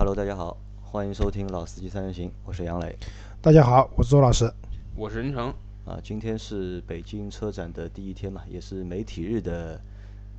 [0.00, 2.96] Hello，大家好，欢迎收听《老司机三人行》，我是杨磊。
[3.42, 4.50] 大家好，我是周老师。
[4.96, 5.52] 我是任成。
[5.84, 9.78] 啊，今天是北京车展的第一天嘛，也是媒体日的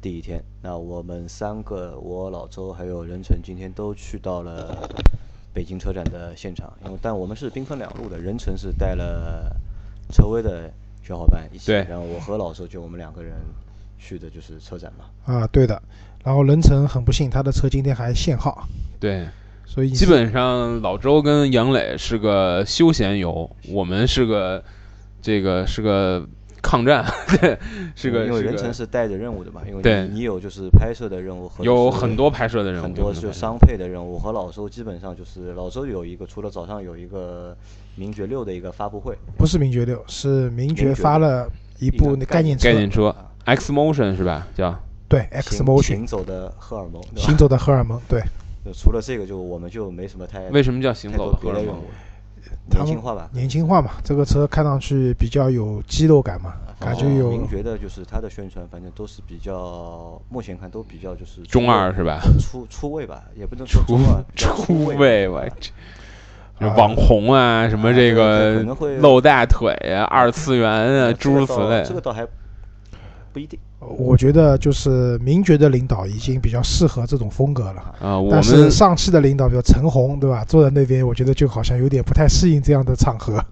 [0.02, 0.44] 第一天。
[0.64, 4.90] 那我们三个，我老周还有任成，今天都去到了
[5.54, 6.74] 北京车展的现场。
[6.84, 9.56] 因为但我们是兵分两路的，任成是带了
[10.12, 10.72] 车威的
[11.04, 13.36] 小伙伴一起，对然后我和老周就我们两个人
[14.00, 15.06] 去的就是车展嘛。
[15.32, 15.80] 啊，对的。
[16.24, 18.68] 然后任成很不幸，他的车今天还限号，
[19.00, 19.28] 对，
[19.74, 24.62] 所以基本上老周跟杨磊是个休闲游，我们是个
[25.22, 26.28] 这个是个
[26.62, 27.06] 抗战，
[27.40, 27.58] 对，
[27.96, 37.56] 是个因为是个任成是带着任务的嘛，因为对你你有就是拍摄的任务和有很多拍摄的任务，很多是商配的任务，和老周基本上就是老周有一个，除了早上有一个
[37.96, 44.46] 名爵六的一个发布会，不是名爵六，是名爵发了一部那概念车，概念车啊 X Motion 是吧？
[44.54, 48.22] 叫对 X Motion 行走的荷尔蒙，行走的荷尔蒙，对，
[48.64, 51.82] 就除了这个，就我们就没什么太为什么叫行走的荷尔蒙
[52.70, 53.30] 年轻化吧。
[53.34, 62.22] 年轻化嘛，这个车看上去比较有肌肉感嘛，感觉有您觉得就是它的宣传，反正都是比较，目前看都比较就是中二是吧？
[62.40, 63.98] 出出位吧，也不能说出
[64.36, 68.62] 出 位位，我这啊网红啊，什么这个
[69.00, 71.94] 露大腿啊，二次元啊，诸如此类这。
[71.94, 72.28] 个倒还
[73.34, 73.60] 不一定。
[73.82, 77.96] 我觉得就是名爵的领导已经比较适合这种风格了。
[78.00, 80.46] 啊，我但是们上汽的领导，比如陈红，对吧？
[80.46, 83.44] 坐在那边，我觉得就好像有点不太适应这样的场合。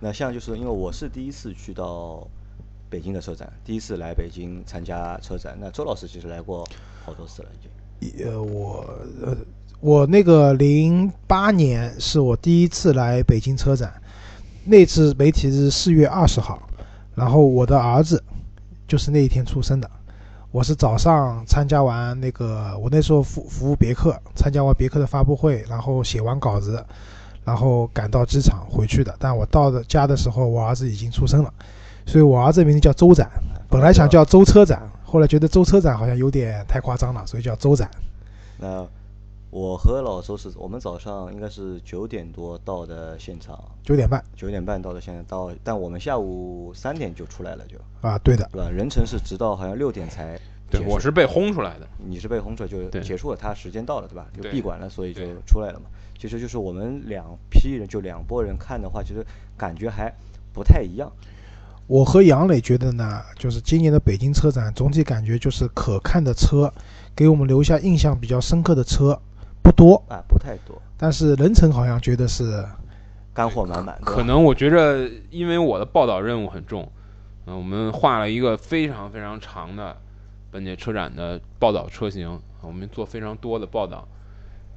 [0.00, 2.24] 那像就是因为我是第一次去到
[2.90, 5.56] 北京的车展，第一次来北京参加车展。
[5.58, 6.66] 那周老师其实来过
[7.04, 7.48] 好多次了，
[8.00, 8.30] 已经。
[8.30, 8.84] 呃，我
[9.24, 9.36] 呃，
[9.80, 13.92] 我那个零八年是我第一次来北京车展，
[14.64, 16.68] 那次媒体是四月二十号，
[17.14, 18.22] 然后我的儿子
[18.88, 19.88] 就是那一天出生的。
[20.50, 26.82] 我是早上参加完那个，我那时候服服务别克，参加完别克的发布会，然后写完稿子，
[27.44, 29.14] 然后赶到机场回去的。
[29.18, 31.52] 但我到的家的时候，我儿子已经出生了，
[32.06, 33.30] 所以我儿子名字叫周展，
[33.68, 37.90] 本来想叫周车展，后来觉得周车展好像有点太夸张了，所以叫周展。
[38.56, 38.86] 那
[39.50, 48.70] 我和老周是我们早上应该是九点多到的现场，九点半九点半到的现场，到但我们下午三点就出来了就，啊，对的，对吧？
[48.70, 50.38] 任成是直到好像六点才
[50.70, 51.88] 对结束我是被轰出来的。
[51.96, 54.26] 你是被轰出来就结束了，他时间到了，对吧？
[54.36, 55.86] 就闭馆了，所以就出来了嘛。
[56.18, 59.24] 其实就是我们两批人，就两拨人看的话，其实
[59.56, 60.12] 感觉还
[60.52, 61.10] 不太一样。
[61.86, 66.70] 我和杨磊觉得呢，就是今年的北京车展总体感觉就是可看的车，
[67.16, 69.18] 给我们留下印象比较深刻的车
[69.68, 72.64] 不多，啊，不太多，但是人成好像觉得是
[73.34, 74.00] 干货满满。
[74.02, 76.90] 可能我觉着，因为我的报道任务很重，
[77.44, 79.94] 嗯、我们画了一个非常非常长的
[80.50, 84.08] 本届车展的报道车型，我们做非常多的报道，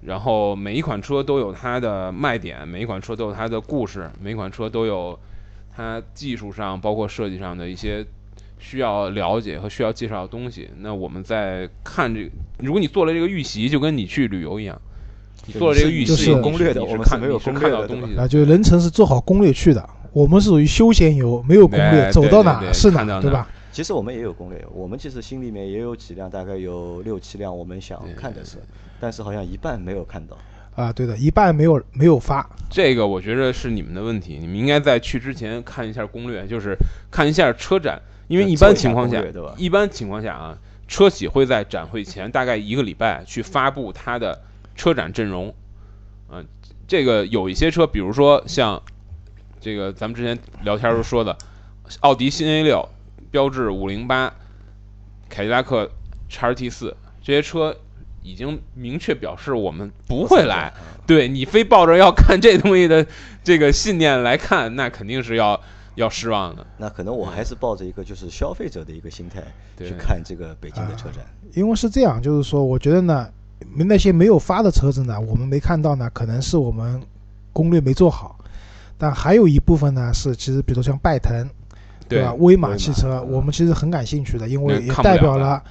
[0.01, 5.17] 然后每一款车都有它的卖点，每一款车都有它的故事，每一款车都有
[5.73, 8.05] 它技术上包括设计上的一些
[8.61, 10.69] 需要了解和需要介绍的东西。
[10.79, 12.29] 那我们在看这个，
[12.59, 14.79] 如果你做了这个预习，就跟你去旅游一样。
[15.47, 23.47] 你做了这个预习，就是攻略的我们是没有攻略的看到东西的啊，就是人城是做好攻略去的，我们是属于休闲游，没有攻略，哎走到对对对哪是看到哪哪，对吧？
[23.71, 28.59] 其实我们也有攻略，我们其实心里面也有几辆，大概有六七辆我们想看的车，
[28.99, 30.37] 但是好像一半没有看到。
[30.75, 36.77] 啊，对的，一半没有没有发，这个我觉得是你们的问题，你们应该在去之前看一下攻略，就是
[37.09, 37.99] 看一下车展，
[38.31, 39.21] 因为一般情况下
[39.57, 44.41] 一般情况下啊，车企会在展会前大概一个礼拜去发布它的
[44.75, 45.53] 车展阵容，
[46.31, 46.45] 嗯、
[46.87, 48.81] 这个有一些车，比如说像
[49.59, 51.37] 这个咱们之前聊天时候说的，
[51.99, 52.87] 奥迪新 A 六、
[53.29, 54.33] 标致五零八、
[55.27, 55.91] 凯迪拉克
[56.29, 57.75] XT 四这些车。
[58.23, 63.03] 已经明确表示我们不会来，嗯对你非抱着要看这东西的
[63.43, 65.59] 这个信念来看，那肯定是要
[65.95, 66.65] 要失望的。
[66.77, 69.41] 那可能我还是抱着一个就是消费者的一个心态
[69.75, 69.89] 对。
[69.89, 71.25] 去看这个北京的车展。
[71.53, 73.27] 因为是这样，就是说，我觉得呢，
[73.75, 77.01] 那些没有发的车子呢，我们没看到呢，可能是我们
[77.51, 78.37] 攻略没做好，
[78.97, 81.49] 但还有一部分呢是其实，比如像拜腾，
[82.07, 82.33] 对吧？
[82.35, 83.31] 威马汽车，嗯。
[83.31, 85.61] 我们其实很感兴趣的，因为也代表了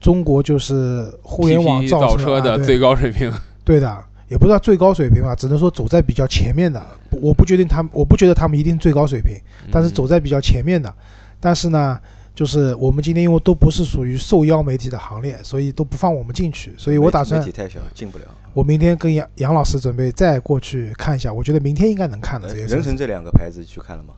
[0.00, 3.32] 中国就是互联网造车的最高水平，
[3.64, 6.84] 对的，也不知道最高水平吧，只能说走在比较前面的。
[7.20, 9.36] 我不决定他们，我不觉得他们一定最高水平，
[9.72, 10.92] 但是嗯走在比较前面的。
[11.40, 11.98] 但是呢，
[12.34, 16.74] 就是我们今天因为都不是属于受邀媒体的行列，所以都不放我们进去。
[16.76, 18.24] 所以我打算媒体，太小进不了。
[18.54, 21.32] 我明天跟杨杨老师准备再过去看一下。
[21.32, 22.54] 我觉得明天应该能看的。
[22.54, 24.14] 人成这两个牌子去看了吗？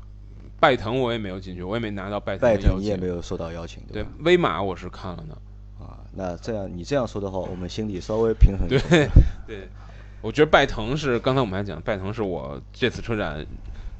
[0.58, 2.56] 拜腾我也没有进去，我也没拿到拜腾拜。
[2.58, 4.10] 腾你也没有收到邀请，对吧？
[4.24, 5.34] 威马我是看了的，
[5.82, 9.10] 啊，那这样你这样说的话，我们心里稍微平衡一对点。
[9.46, 9.68] 对，
[10.22, 13.44] 我觉得拜腾是刚才我们还讲，拜腾是我这次车展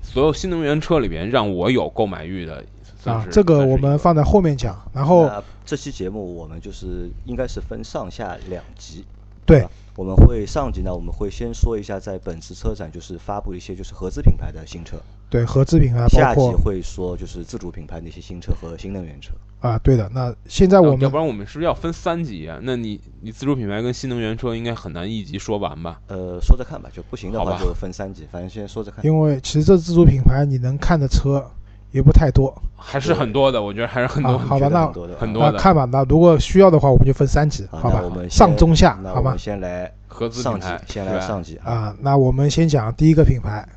[0.03, 2.65] 所有新能源车里边让我有购买欲的。
[3.03, 4.79] 算是，啊这个我们放在后面讲。
[4.93, 5.31] 然后
[5.65, 9.05] 这期节目我们就是应该是分上下两集。
[9.47, 14.99] 对，我们会上集呢，我们会先说一下在本次车展就是发布一些就是合资品牌的新车，
[15.31, 19.33] 对合资品牌下集会说就是自主品牌那些新车和新能源车。
[19.61, 20.11] 啊，对的。
[20.15, 22.59] 那现在我们要要不然我们是不是要分三级啊？
[22.63, 26.01] 那你你自主品牌跟新能源车应该很难一级说完吧？
[26.09, 29.05] 呃，说着看吧，就不行的好吧话就分三级，反正先说着看。
[29.05, 31.45] 因为其实这自主品牌你能看的车
[31.93, 34.39] 也不太多还是很多的，我觉得还是很多的。
[34.39, 38.21] 啊好吧那很多的啊很多的那看吧，那如果需要的话，我们就分三级，好，好吧那我们？
[38.31, 39.39] 先上中下，好吗那我们？
[39.39, 43.69] 先来合资品牌，先来上级啊啊，那我们先讲第一个品牌，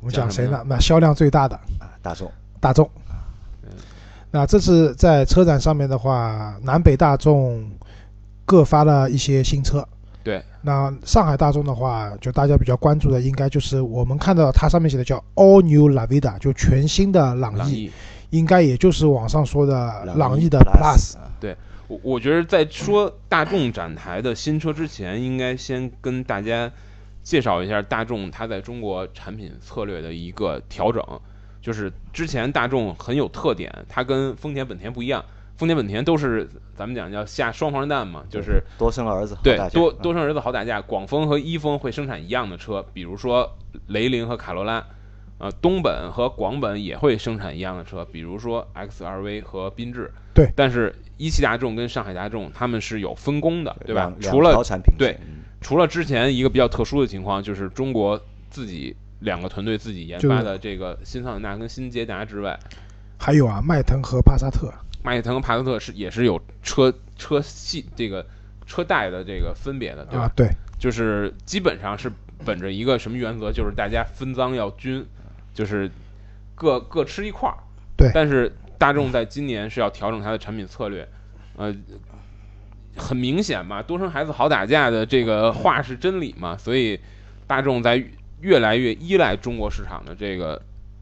[0.00, 0.64] 我们讲谁呢？
[0.66, 3.07] 那销量最大的啊，大众大众嗯。
[4.30, 7.70] 那这次在车展上面的话，南北大众
[8.44, 9.86] 各发了一些新车。
[10.22, 10.42] 对。
[10.60, 17.90] 那上海大众的话，就大家比较关注的，应该就是我们看到它上面写的叫 All New Lavida，就全新的朗逸，朗逸。
[18.30, 26.70] 应该也就是网上说的朗逸的 Plus，对我我觉得在说大众展台的新车之前，应该先跟大家
[27.22, 31.02] 介绍一下大众它在中国产品策略的一个调整。
[31.68, 35.22] 就是之前大众很有特点，它跟丰田、本田不一样。
[35.58, 40.80] 丰田、本田都是咱们讲叫下双黄蛋嘛，就是多生儿子对多多生儿子好打架。
[40.80, 43.54] 广丰和一丰会生产一样的车，比如说
[43.88, 44.82] 雷凌和卡罗拉。
[45.40, 50.10] 呃，东本和广本也会生产一样的车，比如说 XRV 和缤智。
[50.34, 55.16] 对但是一汽大众跟上海大众他们是有分工的，对吧除了产品对
[55.60, 62.58] 除了之前一个比较特殊的情况，就是中国自己两个团队自己研发的这个新桑塔纳跟新捷达之外，
[63.18, 64.72] 还有啊，迈腾和帕萨特。
[65.02, 68.24] 迈腾和帕萨特是也是有车车系这个
[68.66, 70.24] 车代的这个分别的，对吧？
[70.24, 72.10] 啊，对，就是基本上是
[72.44, 75.06] 本着一个什么原则，就是大家分赃要均，
[75.54, 75.90] 就是
[76.54, 77.56] 各各吃一块儿。
[77.96, 81.08] 对但是大众在今年是要调整它的产品策略，
[81.56, 81.74] 呃，
[82.96, 87.00] 很明显嘛，多生孩子好打架的这个话是真理嘛，所以
[87.46, 88.04] 大众在
[88.40, 90.60] 越来越依赖中国市场的这个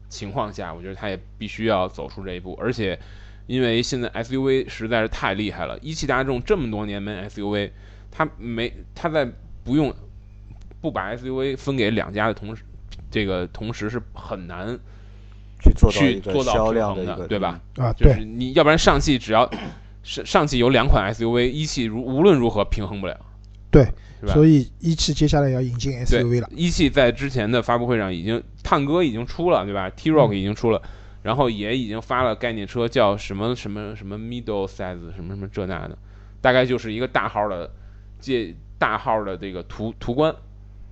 [0.09, 2.99] 情况下，我觉得它也必须要走出这一步，而且。
[3.47, 7.71] 因为现在 SUV 实在是太厉害了，一汽大众这么多年没 SUV，
[8.11, 9.25] 它没它在
[9.63, 9.95] 不用
[10.81, 12.63] 不把 SUV 分给两家的同时，
[13.09, 14.77] 这个同时是很难
[15.61, 17.57] 去做到去做到平销量的对吧？
[17.77, 19.49] 啊，就是，你要不然上汽只要
[20.03, 23.17] 上上汽有两款 SUV，一汽如无论如何平衡不了，
[23.77, 24.33] 对，是吧？
[24.33, 26.49] 所以一汽接下来要引进 SUV 了。
[26.55, 30.81] 一汽在之前的发布会上已经探歌已经出了，对吧？T-Roc 已经出了，
[31.23, 35.97] 然后也已经发了概念车，叫什么什么什么 middle size 什么什么这那的，
[36.41, 37.69] 大概就是一个大号的
[38.19, 40.35] 借大号的这个途途观，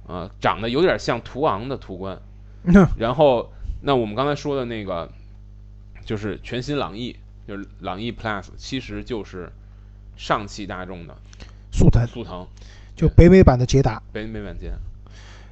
[0.08, 2.20] 啊、长得有点像途昂的途观。
[2.98, 3.52] 然后，
[3.82, 5.12] 那我们刚才说的那个
[6.04, 7.16] 就是全新朗逸，
[7.48, 9.52] 就是朗逸 Plus，其实就是
[10.16, 11.16] 上汽大众的
[11.76, 12.08] 速腾。
[12.08, 12.48] 速腾。
[12.96, 14.78] 就北美版的捷达，北美版捷达，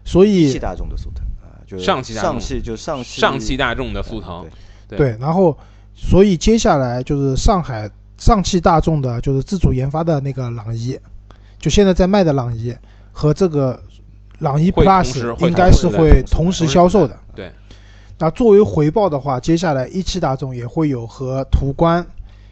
[0.06, 2.32] 所一汽大众的速腾啊，就是上汽大众。
[2.32, 3.20] 上汽就上汽。
[3.20, 4.48] 上汽大众的速腾。
[4.88, 5.12] 对，对。
[5.12, 5.58] 对，然后
[5.94, 10.98] 所以接下来就是上海上汽大众的就是自主研发的那个朗逸，
[11.60, 12.74] 就现在在卖的朗逸
[13.12, 13.78] 和这个
[14.40, 17.20] 朗逸 Plus 应该是会同同时销售的。
[17.36, 17.52] 对，
[18.18, 22.08] 那作为回报的话，接下来一汽大众也会有和途观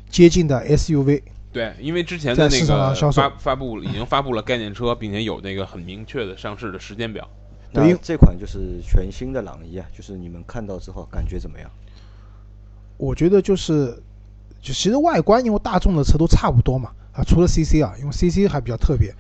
[0.09, 1.21] 接近的 SUV。
[1.51, 7.27] 对，因为之前的在那个发发布已经发布了概念车，并且有那个很明确的上市的时间表。
[7.73, 11.69] 对这款就是全新的朗逸啊，就是你们看到之后感觉怎么样？
[12.97, 13.91] 我觉得就是，
[14.61, 19.13] 就其实外观，因为大众的车都差不多嘛，啊，除了 CC 啊，因为 CC 还比较特别。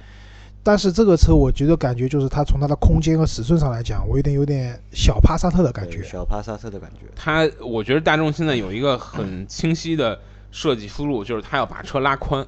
[0.63, 6.03] 但是这个车，我觉得感觉就是它从它的空间和尺寸上来讲，我有点有点小帕萨特的感觉。
[6.03, 7.07] 小帕萨特的感觉。
[7.15, 10.19] 它，我觉得大众现在有一个很清晰的
[10.51, 12.45] 设计思路，就是他要把车拉宽、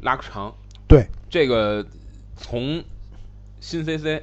[0.00, 0.54] 拉长。
[0.86, 1.84] 对，这个
[2.36, 2.82] 从
[3.60, 4.22] 新 CC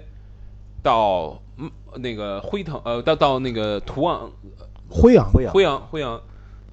[0.84, 4.32] 到嗯那个辉腾，呃，到到那个途昂、
[4.90, 6.22] 辉昂，辉昂辉昂、辉昂，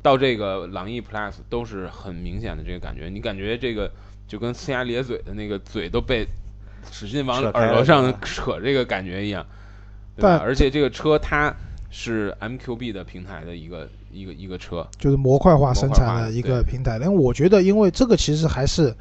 [0.02, 3.08] 到这个朗逸 Plus 都是很明显的这个感觉。
[3.08, 3.90] 你感觉这个
[4.26, 6.26] 就跟呲牙咧嘴的那个嘴都被
[6.90, 9.46] 使劲往耳朵上扯，这个感觉一样，
[10.16, 10.38] 对吧？
[10.42, 11.54] 而且这个车它
[11.90, 16.98] 是 MQB 的平台的一个一个一个车，就是模块化生产的一个平台。
[16.98, 18.94] 但我觉得，因为这个其实还是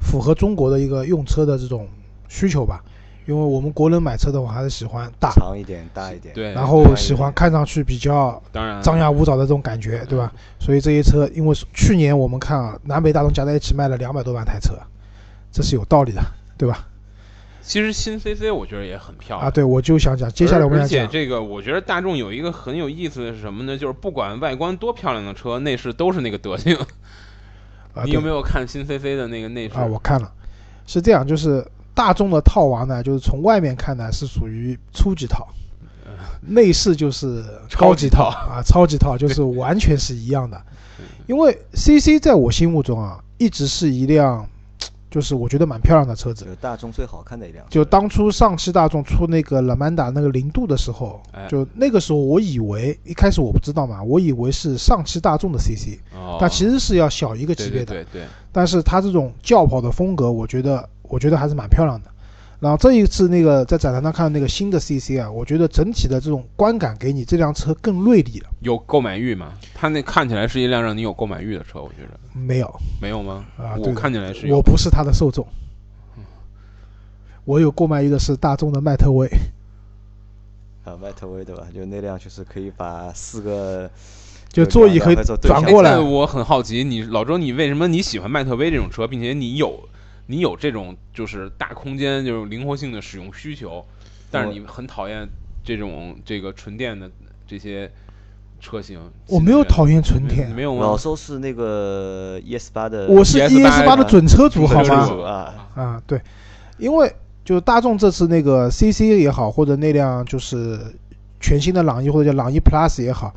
[0.00, 1.86] 符合中国的一个用车的这种
[2.28, 2.82] 需求吧。
[3.26, 6.34] 因为我们国人买车的话，还是喜欢大，长一点，大一点。
[6.34, 10.30] 对，然后喜欢看上去比较当然张牙舞爪的这种感觉，对吧？
[10.60, 14.74] 所以这些车，因为去年我们看啊，南北大众加在一起卖了两百多万台车，
[15.50, 16.22] 这是有道理的，
[16.58, 16.86] 对吧？
[17.64, 23.76] 其实新 CC 我觉得也很漂亮啊，对，我就想讲，接下来我们讲，且这个，我觉得大众有一个很有意思的是什么呢？
[23.78, 26.76] 就是不管外观多漂亮的车，内饰都是那个德行。
[27.94, 29.74] 啊你有没有有看新 CC 的那个内饰？
[29.76, 29.84] 啊？
[29.84, 30.30] 我看了，
[30.86, 35.48] 是这样，就是大众的套娃呢，就是从外面看呢是属于初级套，
[36.40, 37.42] 内饰就是
[37.78, 40.60] 高级套啊，超级套 就是完全是一样的。
[41.26, 44.46] 因为 CC 在我心目中啊，一直是一辆，
[45.14, 46.50] 就是我觉得蛮漂亮的车子就。
[46.50, 47.64] 是大众最好看的一辆。
[47.70, 57.94] 就当初上汽大众出那个拉曼达那个零度的时候哎，就那个时候我以为一开始我不知道嘛，我以为是上汽大众的 CC，哦，它其实是要小一个级别的。
[57.94, 62.10] 对对对，但是它这种轿跑的风格，我觉得我觉得还是蛮漂亮的。
[62.64, 68.48] 然后这一次那个在展台上看到那个新的 CC 啊，我觉得整体的这种观感给你这辆车更锐利了。
[68.60, 69.52] 有购买欲吗？
[69.74, 73.44] 它那看起来是一辆让你有购买欲的车，我觉得没有，没有吗？
[73.58, 74.56] 啊我看起来是有。
[74.56, 75.46] 我不是它的受众。
[77.44, 79.28] 我有购买欲的是大众的迈特威，
[80.84, 81.66] 啊，迈特威对吧？
[81.74, 83.90] 就那辆就是可以把四个
[84.48, 89.86] 就座椅可以转过来我很好奇，你老周，你为什么你喜欢迈特威这种车，并且你有
[90.26, 93.84] 你有这种就是大空间就是灵活性的使用需求，
[94.30, 95.28] 但是你很讨厌
[95.62, 97.10] 这种这个纯电的
[97.46, 97.90] 这些
[98.60, 98.98] 车型？
[99.26, 100.80] 我没有讨厌纯电没，有吗？
[100.80, 105.24] 老周是那个 ES 八的，我是 ES8 ES 八的准车主，好吗？
[105.24, 106.20] 啊，啊，对，
[106.78, 107.14] 因为
[107.44, 110.78] 就大众这次那个 CC 也好，或者那辆就是
[111.40, 113.34] 全新的朗逸或者叫朗逸 Plus 也好，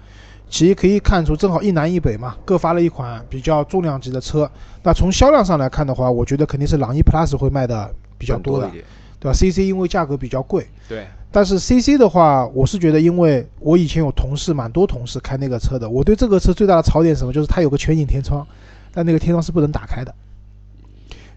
[0.49, 4.49] 其实可以看出正好一南一北嘛，各发了一款比较重量级的车。
[4.83, 8.85] 那从销量上来看的话，我觉得肯定是朗逸 Plus 会卖的比较多的一，点。
[9.19, 17.33] 对吧？CC 因为价格比较贵，对，但是 CC 的话，我是觉得，因为我以前有同事，蛮多同事开那个车的，我对这个车最大的槽点是什么？
[17.33, 18.45] 就是它有个全景天窗，
[18.93, 20.13] 但那个天窗是不能打开的，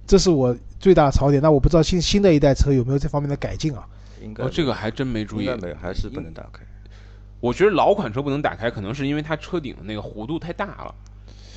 [0.07, 1.43] 这是我最大的槽点。
[1.43, 3.87] 那我不知道新新的一代车有没有这方面的改进啊？
[4.23, 5.57] 应该哦，这个还真没注意应该。
[5.57, 6.61] 没有，还是不能打开。
[7.41, 10.95] 我觉得老款车不能打开，可能是因为它车顶的那个弧度太大了，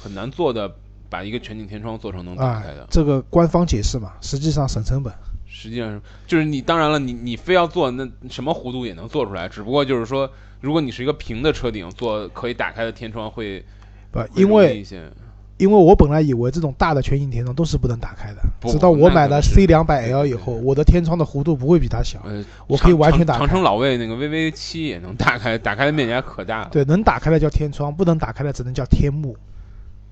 [0.01, 0.73] 很难做的
[1.09, 5.13] 把一个全景天窗做成能打啊开的。，这个官方解释嘛，实际上省成本。
[5.45, 10.29] 实际上就是你，当然了，你你非要做那什么弧度也能做出来，只不过就是说，
[10.61, 13.63] 如果你是一个平的车顶，做可以打开的天窗会，
[14.11, 14.83] 不，因为。
[15.63, 23.63] 因为我本来以为这种大的全景天窗都是不能打开的，直到我买了 C 两百 L 以后，我的天窗的弧度不会比它小，呃，我可以完全打开长长城。
[23.63, 26.69] 老魏那个 VV 七也能打开，打开的面积还可大了。
[26.69, 29.37] 对，能打开的叫天窗，不能打开的只能叫天幕。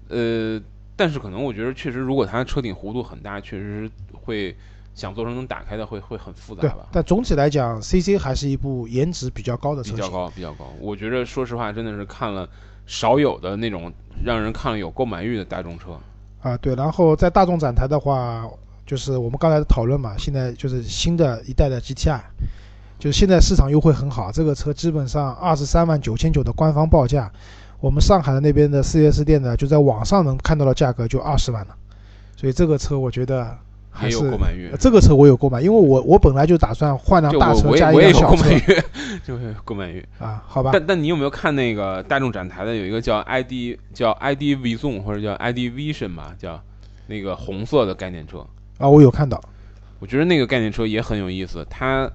[0.08, 0.62] 呃，
[0.96, 4.56] 但是可能我觉得确实，如果它车顶弧度很大，确实会
[4.96, 6.88] 想做成能打开的会会很复杂吧，。
[6.94, 9.98] 但总体来讲，CC 还是一部颜值比较高的车型。
[9.98, 10.72] 比较高，比较高。
[10.80, 12.48] 我觉得说实话，真的是看了
[12.92, 13.90] 少有的那种
[14.22, 15.98] 让人看了有购买欲的大众车。
[16.42, 16.76] 啊，对。
[16.76, 18.46] 然后在大众展台的话，
[18.86, 22.20] 就是我们刚才讨论嘛，现在就是新的一代的 GTI，
[23.00, 27.32] 就是现在市场优惠很好，这个车基本上二十三万九千九的官方报价，
[27.80, 31.76] 我们上海的那边的 4S 店呢，就在网上能看到的价格就二十万了，
[32.36, 33.58] 所以这个车我觉得
[33.92, 34.78] 还有购买欲呃。
[34.78, 38.82] 这个车我有购买，因为我我本来就打算换辆就大车我我也加一辆小我也有购买车欲，
[39.28, 40.06] 就是购买欲。
[40.18, 40.72] 啊，好吧？
[40.74, 46.62] 但但你有没有看那个大众展台的有一个叫 ID 叫 ID Vision 或者叫 ID Vision 吧，叫
[47.08, 48.46] 那个红色的概念车。
[48.78, 49.40] 啊，我有看到，
[50.00, 52.10] 我觉得那个概念车也很有意思，它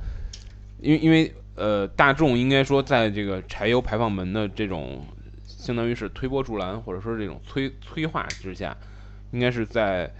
[0.81, 5.05] 因为因为呃，大众应该说在这个柴油排放门的这种
[5.47, 8.77] 相当于是推波助澜，或者说这种催催化之下，
[9.31, 10.11] 应该是在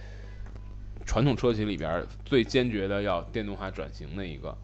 [1.07, 4.55] 传统车企里边最坚决的要电动化转型的一个。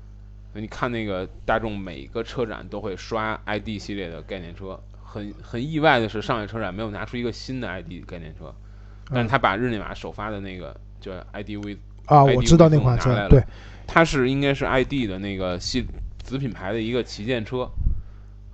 [0.55, 8.53] 你看那个大众每个车展都会刷 ID 系列的概念车，很很意外的是上海车展没有拿出一个新的 ID 概念车，
[9.09, 13.41] 但是他把日内瓦首发的那个叫 ID V 啊我知道那款车对，
[13.87, 15.87] 它是应该是 ID 的那个系
[16.19, 17.67] 子品牌的一个旗舰车，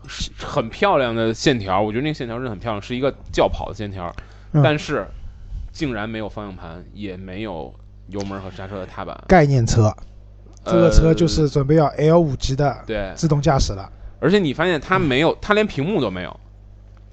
[0.08, 4.16] 是很漂亮的线条，我觉得那个线条是很漂亮，是一个轿跑的线条，
[4.54, 4.64] 嗯。
[4.64, 5.06] 但是
[5.80, 7.74] 竟然没有方向盘，也没有
[8.08, 9.18] 油门和刹车的踏板。
[9.30, 9.96] 概念车，
[10.66, 13.90] 这个车就呃是准备要 L 五级的对，自动驾驶了。
[14.20, 16.40] 而且你发现它没有，它连屏幕都没有，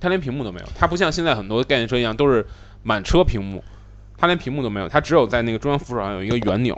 [0.00, 2.44] 它连屏幕都没有，它不像现在很多概念车一样都是
[2.82, 3.62] 满车屏幕，
[4.18, 6.74] 它连屏幕都没有，它只有在那个中央扶手上有一个圆钮。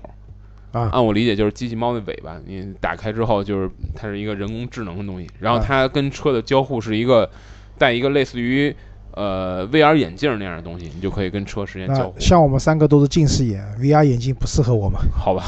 [0.73, 7.31] 啊按我理解就是机器猫的尾巴，你打开之后就是它是一个人工智能的东西，然后啊它跟车的交互是一个
[7.79, 8.77] 带一个类似于
[9.19, 15.01] 呃 VR 眼镜那样的东西，你就可以跟车实现交互，像我们三个都是近视眼，VR 眼镜不适合我们。
[15.13, 15.43] 好吧？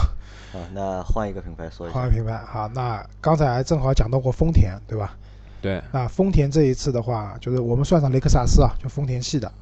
[0.53, 2.11] 啊，那换一个品牌说一下换个。
[2.11, 5.17] 品牌好，那刚才正好讲到过丰田，对吧？
[5.63, 9.53] 对，那丰田这一次的话，就是我们算上雷克萨斯啊，就丰田系的。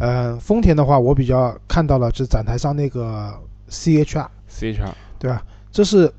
[0.00, 3.32] 呃，丰田的话，我比较看到了，就是展台上那个
[3.68, 4.26] CHR。
[4.50, 5.42] CHR 对吧？
[5.70, 6.10] 这是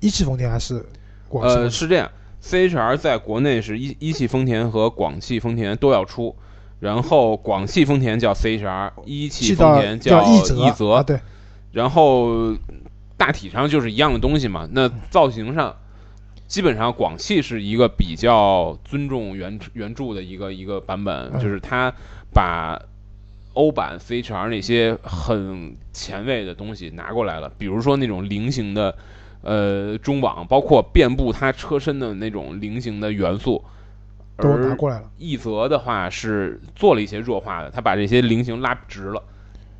[0.00, 0.84] 一汽丰田还是
[1.28, 2.10] 广汽呃，是这样
[2.42, 6.36] ，CHR 在国内是一一汽丰田和广汽丰田都要出，
[6.80, 11.20] 然后广汽丰田叫 CHR，一汽丰田叫奕奕泽啊，对，
[11.72, 12.54] 然后
[13.16, 14.68] 大体上就是一样的东西嘛。
[14.72, 15.76] 那造型上，
[16.46, 21.92] 基本上广汽是一个比较尊重原原著的一个一个版本，嗯就是它
[22.32, 22.80] 把
[23.52, 28.96] 欧版 CHR 那些很前卫的东西拿过来了，比如说那种菱形的
[29.42, 33.64] 呃中网，包括遍布它车身的那种菱形的元素。
[34.36, 35.10] 都过来了。
[35.18, 39.22] 奕泽的话是做了一些弱化的，它把这些菱形拉直了。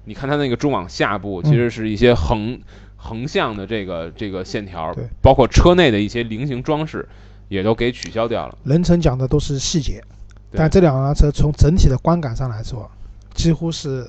[0.05, 2.61] 你看它那个中网下部其实是一些横、
[2.97, 7.09] 横向的这个这个线条对，包括车内的一些菱形装饰
[7.49, 8.59] 也都给取消掉了。
[8.64, 10.02] 人成讲的都是细节，
[10.50, 12.90] 对但这两辆车从整体的观感上来说，
[13.33, 14.07] 几乎是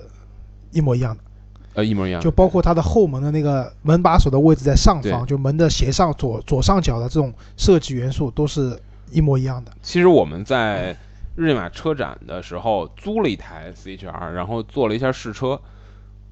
[0.72, 1.24] 一模一样的。
[1.74, 2.22] 呃，一模一样。
[2.22, 8.80] 就包括它的后门的那个门把手的位置在上方，就门的斜上左左上角的这种设计元素都是
[9.12, 9.72] 一模一样的。
[9.82, 10.98] 其实我们在
[11.36, 15.60] 日内瓦车展的时候租了一台 CHR，然后做了一下试车。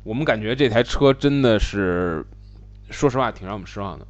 [0.03, 2.25] 我们感觉这台车真的是，
[2.89, 4.08] 说实话挺让我们失望的。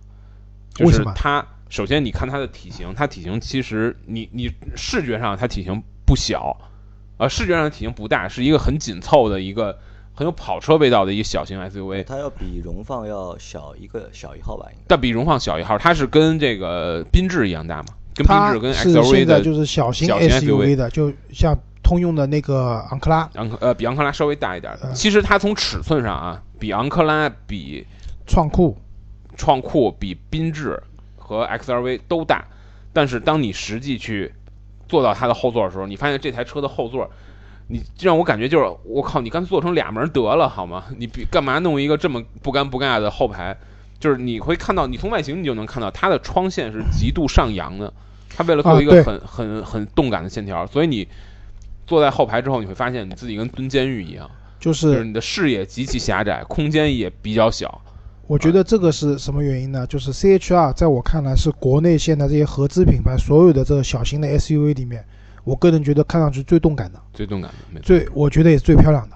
[0.73, 6.55] 就为什么是它，首先你看它的体型，它体型其实你你视觉上它体型不小，
[7.17, 9.77] 呃，视觉上体型不大，是一个很紧凑的一个
[10.19, 12.03] 很有跑车味道的一个小型 SUV。
[12.03, 14.83] 它要比荣放要小一个小一号吧，应该。
[14.85, 17.85] 但比荣放小一号，它是跟这个缤智一样大嘛？
[18.13, 24.89] 跟缤智跟是 XLV 的现在就是小型小型 SUV 的，就像通用的那个昂克拉、昂克呃比昂克拉稍微大一点的。
[24.89, 27.87] 嗯其实它从尺寸上啊，比昂克拉、比
[28.27, 28.77] 创酷，
[29.37, 30.83] 创酷、比缤智
[31.15, 32.43] 和 XRV 都大。
[32.91, 34.33] 但是当你实际去
[34.89, 37.09] 坐到它的后座的时候，你发现这台车的后座，
[37.71, 40.83] 你让我感觉就是我靠，你干脆做成俩门得了好吗？
[40.97, 43.55] 你比干嘛弄一个这么不干不尬的后排？
[43.99, 47.93] 就是你会看到，你从外形你就能看到它的窗线是极度上扬的，
[48.35, 51.07] 它为了做一个啊很、很很动感的线条，所以你
[51.85, 54.29] 坐在后排之后，你会发现你自己跟蹲监狱一样。
[54.59, 57.81] 就就是是你的视野极其狭窄，空间也比较小。
[58.27, 59.87] 我觉得这个是什么原因呢？
[59.87, 65.03] 就是 CHR 在我看来是国内现在这些合资品牌所有的这个小型的 SUV 里面，
[65.49, 69.15] 我个人觉得看上去最动感的，最动感的，最我觉得也是最漂亮的。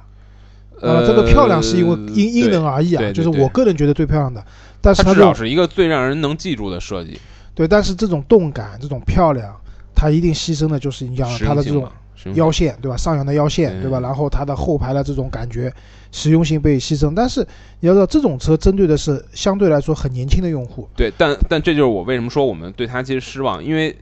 [0.82, 4.44] 呃，这个漂亮是因为因因人而异啊，就是我个人觉得最漂亮的。
[4.82, 7.20] 但是它至少是一个最让人能记住的设计，
[7.54, 9.56] 对，但是这种动感、这种漂亮，
[9.96, 11.88] 它一定牺牲的就是你讲它的这种
[12.34, 12.98] 腰线，对吧？
[12.98, 14.00] 上扬的腰线，对对吧？
[14.00, 15.72] 然后它的后排的这种感觉，
[16.12, 17.14] 实用性被牺牲。
[17.16, 17.48] 但是
[17.80, 20.90] 你要知道，这种车针对的是相对来说很年轻的用户。
[20.98, 23.96] 对，但但这就是我为什么说我们对它其实失望，因为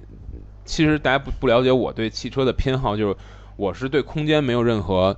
[0.71, 3.15] 其实大家不不了解我对汽车的偏好，就是
[3.57, 5.13] 我是对空间没有任何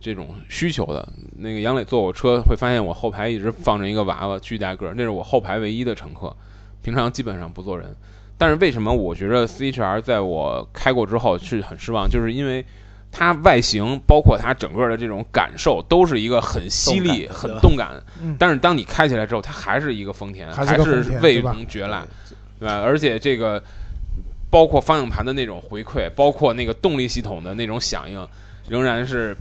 [0.00, 1.06] 这种需求的。
[1.36, 6.34] 那个杨磊坐我车会发现我后排一直放着一个娃娃，巨大个儿，那是我后排唯一的乘客，
[6.82, 7.94] 平常基本上不坐人。
[8.38, 12.64] 但是为什么我觉得 CHR 在我开过之后是很失望，就是因为
[13.12, 18.02] 它外形包括它整个的这种感受都是一个很犀利、动很动感。
[18.22, 22.02] 嗯，但是当你开起来之后，它还是一个丰田，还还是味同绝辣，
[22.58, 22.80] 对吧？
[22.80, 23.62] 而且这个
[24.50, 28.28] 包括方向盘的那种回馈，包括那个动力系统的那种响应，
[28.68, 29.36] 仍然是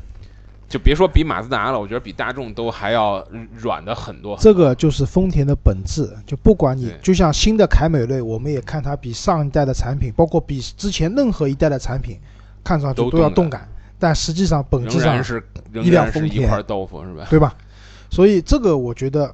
[0.67, 4.35] 就别说比马自达了，我觉得比大众都还要软的很多。
[4.39, 6.09] 这个就是丰田的本质。
[6.25, 12.17] 就不管你，就像新的凯美瑞，我们也看它比上一代的产品，包括比之前任何一代的产品，
[12.63, 15.41] 看上去都都要动动感，但实际上本质上是
[15.73, 17.27] 一辆丰田一块豆腐，是吧？
[17.29, 17.55] 对吧？
[18.09, 19.33] 所以这个我觉得，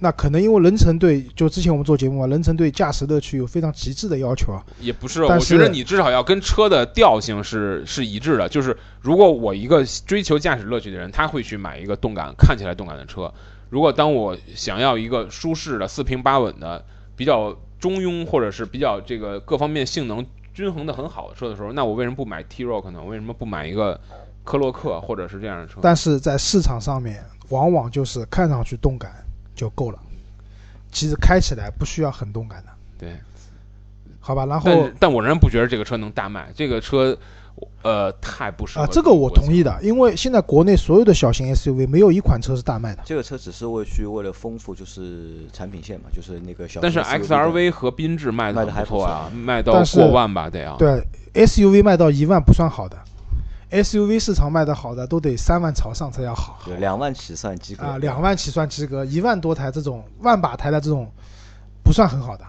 [0.00, 4.64] 那可能因为人成对，就之前我们做节目啊，人成对驾驶乐趣有非常极致的要求啊。
[4.80, 8.48] 也不是，但我觉得你至少要跟车的调性是是一致的。
[8.48, 13.32] 就是如果我一个追求驾驶乐趣的人，他会去买一个动感看起来动感的车。
[13.70, 16.84] 如果当我想要一个舒适的四平八稳的、
[17.16, 23.00] 比较中庸或者是比较这个各方面性能均衡的很好的车的时候，那我为什么不买 T-Roc 呢？
[23.02, 24.00] 我为什么不买一个
[24.44, 25.80] 科洛克或者是这样的车？
[25.82, 29.12] 但是在市场上面，往往就是看上去动感
[29.58, 29.98] 就够了，
[30.92, 33.16] 其实开起来不需要很动感的，对，
[34.20, 34.46] 好吧？
[34.46, 36.48] 然后是但我仍然不觉得这个车能大卖。
[36.54, 37.18] 这个车，
[37.82, 39.76] 呃，太不适合啊，这个我同意的。
[39.82, 43.02] 因为现在国内所有的小型 SUV 没有一款车是大卖的。
[43.04, 50.76] 这个车只是为去为了丰富就是产品线嘛，就是那个小但是 XRV 和缤智卖的还不不错啊，卖到过万吧得要。
[50.76, 51.02] 对
[51.34, 52.96] ，SUV 卖到一万不算好的
[53.70, 61.10] ，SUV 市场卖的好的都得三万朝上才要好对两万起算及格啊，两万起算及格，一万多台这种万把台的这种
[61.82, 62.44] 不算很好的。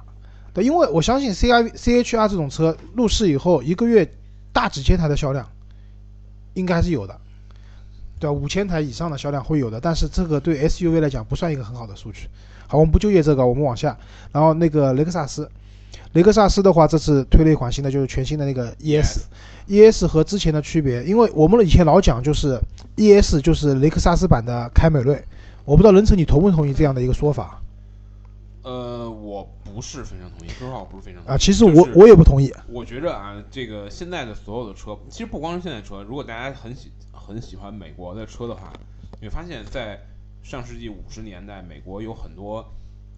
[0.53, 4.11] 对，因为我相信 C I C H R 这种车入市以后，一个月
[4.51, 5.47] 大几千台的销量
[6.55, 7.19] 应该是有的，
[8.19, 8.31] 对吧？
[8.31, 12.27] 五千台以上的销量会有的，但是这个对 S U V 来讲不算一个很好的数据。
[12.67, 13.97] 好，我们不纠结这个，我们往下。
[14.31, 15.49] 然后那个雷克萨斯，
[16.13, 19.25] 雷克萨斯的话，这次推了一款新的，就是全新的那个 ES。
[19.67, 22.59] ES 和之前的区别，因为我们以前老讲就是
[22.95, 25.23] ES 就是雷克萨斯版的凯美瑞，
[25.63, 27.61] 我不知道任成你同不同意这样的一个说法？
[28.63, 31.37] 呃，我不是非常同意，说实话，我不是非常同啊。
[31.37, 32.51] 其实我、就是我也不同意。
[32.67, 38.73] 我觉着啊，这个现在的所有的车，其实不光是现在车，如果大家很喜很喜欢美国的车的话，
[39.21, 39.99] 你会发现在
[40.41, 42.65] 上世纪五十年代，美国有很多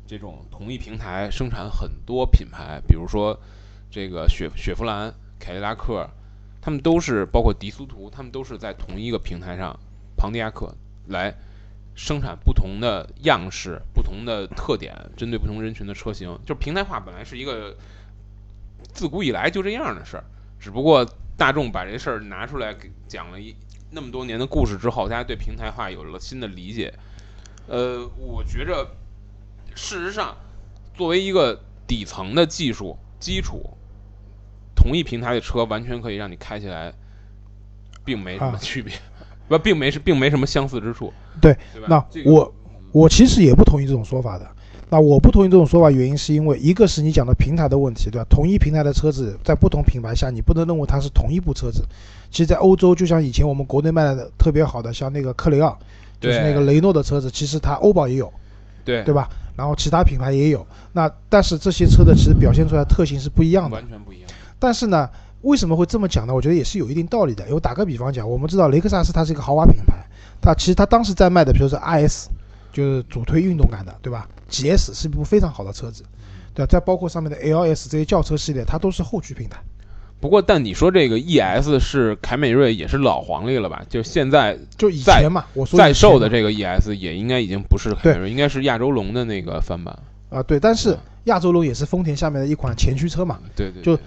[0.07, 3.39] 这种同一平台生产很多品牌，比如说
[3.89, 6.09] 这个雪雪佛兰、凯迪拉克，
[6.61, 9.79] 他们都是包括迪斯图，他们都是在同一个平台上，
[10.17, 10.75] 庞迪亚克
[11.07, 11.33] 来
[11.95, 16.37] 生产不同的样式、不同的特点，针对不同人群的车型。
[16.45, 17.75] 就平台化本来是一个
[18.93, 20.23] 自古以来就这样的事儿，
[20.59, 21.05] 只不过
[21.37, 23.55] 大众把这事儿拿出来给讲了一
[23.89, 26.93] 那么多年的故事之后，大家对平台化有了新的理解。
[27.67, 28.89] 呃，我觉着
[29.75, 30.36] 事实上，
[30.95, 33.69] 作为一个底层的技术基础，
[34.75, 36.93] 同一平台的车完全可以让你开起来，
[38.03, 38.93] 并没什么啊区别，
[39.47, 41.13] 不，并没是并没什么相似之处。
[41.39, 41.84] 对对？
[41.88, 42.53] 那这个我
[42.91, 44.47] 我其实也不同意这种说法的。
[44.89, 48.27] 那我不同意这种说法，原因是因为一个是你讲的平台的问题，对吧？
[48.29, 51.86] 同一平台的车子在不同品牌下，你不能认为它是同一部车子。
[52.29, 55.79] 其实，在欧洲，就像以前我们国内卖的特别好的，像那个克雷奥，
[56.19, 58.34] 就是那个雷诺的车子，其实它欧宝也有，
[58.84, 59.29] 对对吧？
[59.62, 60.65] 然后其他品牌也有。
[60.91, 63.76] 那但是这些车的其实表现出来特性是不一样的。
[63.76, 64.30] 完全不一样。
[64.58, 65.08] 但是呢，
[65.41, 66.34] 为什么会这么讲呢？
[66.34, 67.47] 我觉得也是有一定道理的。
[67.47, 69.93] 因为打个比方讲，我们知道雷克萨斯它是一个豪华品牌，
[70.41, 72.26] 它其实它当时在卖的，比如说 RS，
[72.74, 76.04] 就是主推运动感的，对吧？GS 是一部非常好的车子，
[76.56, 76.67] 对吧？
[76.67, 79.62] 再包括上面的 LS 这些轿车系列，它都是后驱平台。
[80.21, 83.84] 不过，但你说这个 ES 是凯美瑞也是老黄历了吧？
[83.89, 89.97] 就现在就以前嘛，我说在售的这个 ES 也应该已经不是凯美瑞，应该是亚洲龙的那个翻版。
[90.29, 93.99] 啊，对，但是嗯亚洲龙也是丰田下面的一款前驱车嘛，对对，就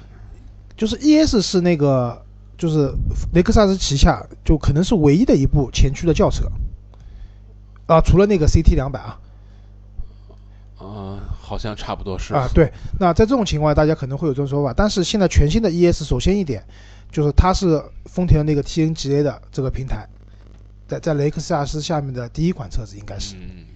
[0.76, 2.22] 就是 ES 是那个
[2.56, 2.92] 就是
[3.32, 6.44] 雷克萨斯旗下就可能是唯一的一部前驱的轿车。
[7.86, 9.18] 啊，除了那个 CT 两百啊，
[10.78, 16.64] 啊，好像差不多是啊，对，那在这种情况下，大家可能会有这种说法，但是现在全新的 ES，首先一点
[17.12, 20.08] 就是它是丰田的那个 TNGA 的这个平台，
[20.88, 23.36] 在在雷克萨斯下面的第一款车子应该是。
[23.36, 23.66] 嗯，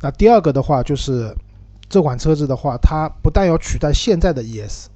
[0.00, 1.32] 那第二个的话就是
[1.88, 4.86] 这款车子的话，它不但要取代现在的 ES，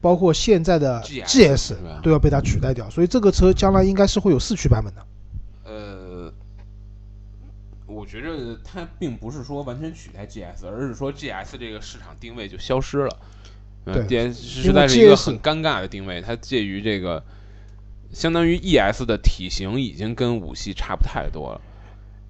[0.00, 5.00] 包括现在的 GS 都要被它取代掉，所以这个车将来应该是会有四驱版本的。
[5.64, 6.03] 呃，
[7.94, 13.08] 我觉着它并不是说完全取代 GS，而是说 GS 这个市场定位就消失了。
[13.20, 13.24] 嗯
[13.86, 17.22] 对，GS 实在是一个很尴尬的定位，它介于这个
[18.12, 21.60] 相当于 ES 的体型已经跟五系差不太多了。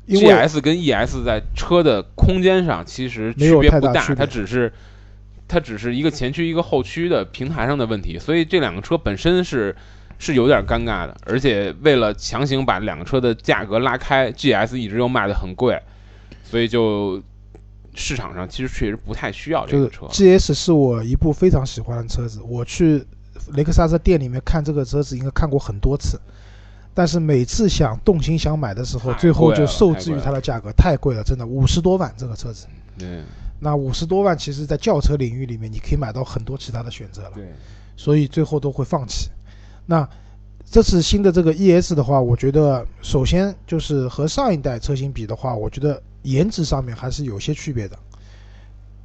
[0.08, 4.72] GS 跟 ES 在车的空间上其实区别不大，大它只是
[5.46, 9.76] 它只是一个前驱一个后驱的平台上的问题，所以这两个车本身是
[10.18, 15.80] 是有点尴尬的，而且为了强行把两个车的价格拉开，GS 一直又卖的很贵，
[16.44, 17.22] 所以就
[17.94, 20.06] 市场上其实确实不太需要这个车。
[20.06, 23.04] GS 是我一部非常喜欢的车子，我去
[23.54, 26.18] 雷克萨斯店里面看这个车子应该看过很多次，
[26.94, 32.66] 但是每次想动心想买的时候，最后就受制于它的价格，太贵了，真的五十多万这个车子。
[32.96, 33.22] 对
[33.60, 37.48] 那五十多万，其实在轿车领域里面，你可以买到很多其他的选择了，对，
[37.96, 39.30] 所以最后都会放弃。
[39.86, 40.08] 那
[40.64, 47.98] 这次新的这个 ES 的话，我觉得首先就是和上一代车型比的话，我觉得颜值上面还是有些区别的。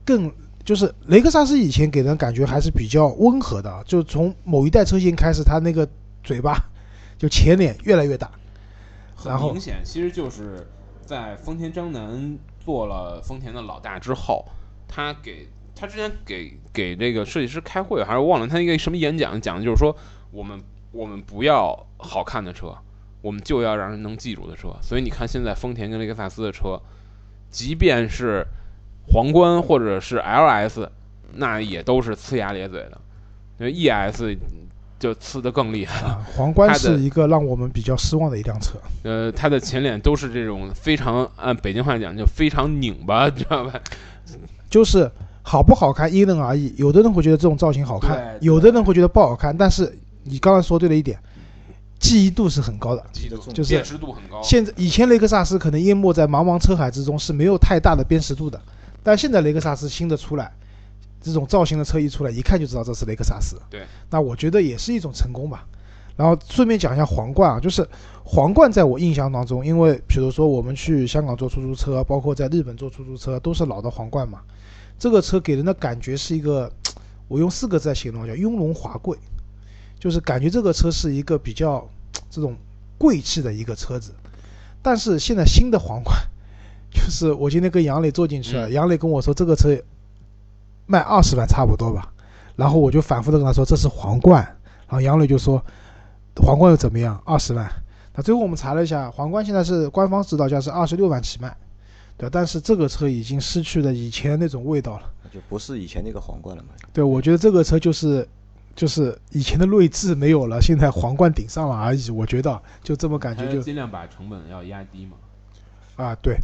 [0.05, 0.31] 更
[0.63, 5.87] 就是雷克萨斯以前给人感觉还是比较温和的啊，就从某一代车型开始，它那个
[6.23, 6.57] 嘴巴
[7.17, 8.31] 就前脸越来越大。
[9.25, 10.65] 然后很明显，其实就是
[11.05, 14.45] 在丰田章男做了丰田的老大之后，
[14.87, 19.95] 他给他之前给给这个设计师开会，还是忘了他一个什么演讲，讲的就是说
[20.31, 20.59] 我们
[20.91, 22.75] 我们不要好看的车，
[23.21, 24.69] 我们就要让人能记住的车。
[24.81, 26.79] 所以你看现在丰田跟雷克萨斯的车，
[27.49, 28.45] 即便是
[29.07, 30.87] 皇冠或者是 LS，
[31.33, 33.01] 那也都是呲牙咧嘴的，
[33.59, 34.37] 因为 ES
[34.99, 36.09] 就呲的更厉害了。
[36.09, 38.77] 啊，皇冠是一个让我们比较失望的一辆车。
[39.03, 43.79] 呃，它的前脸都是这种非常按北京话讲就非常拧巴，知道吧？
[44.69, 45.09] 就是
[45.41, 49.57] 好不好看因人而异，有的人会觉得这种造型好看，有的人会觉得不好看。
[49.57, 51.19] 但是你刚才说对了一点，
[51.99, 53.05] 记忆度是很高的。
[53.11, 54.41] 记住就是辨识度很高。
[54.43, 58.61] 现在以前雷克萨斯可能淹没在茫茫车海之中是没有太大的辨识度的，
[59.03, 60.51] 但现在雷克萨斯新的出来，
[61.21, 63.57] 这种造型的车一出来，一看就知道这是雷克萨斯。
[63.69, 65.65] 对，那我觉得也是一种成功吧。
[66.15, 67.87] 然后顺便讲一下皇冠啊，就是
[68.25, 74.41] 皇冠在我印象当中，因为比如说我们去香港坐出租车，包括在日本坐出租车，都是老的皇冠嘛。
[74.97, 76.69] 这个车给人的感觉是一个，
[77.29, 79.17] 我用四个字来形容叫雍容华贵，
[79.99, 81.87] 就是感觉这个车是一个比较
[82.29, 82.55] 这种
[82.97, 84.13] 贵气的一个车子。
[84.81, 86.17] 但是现在新的皇冠，
[86.89, 89.77] 就是我今天跟杨磊坐进去了，嗯杨磊跟我说这个车
[90.85, 92.11] 卖二十万差不多吧，
[92.55, 94.41] 然后我就反复的跟他说这是皇冠，
[94.87, 95.63] 然后杨磊就说
[96.37, 97.69] 皇冠又怎么样，二十万。
[98.15, 101.55] 那最后我们查了一下，皇冠现在是官方指导价是二十六万起卖，
[102.17, 105.03] 对，但是这个车已经失去了以前那种味道了。
[105.31, 106.69] 就不是以前那个皇冠了嘛。
[106.91, 108.27] 对，我觉得这个车就是
[108.75, 112.09] 就是以前的锐志没有了，现在皇冠顶上了而已。
[112.11, 115.17] 我觉得就这么感觉就尽量把成本要压低嘛。
[115.95, 116.37] 啊对。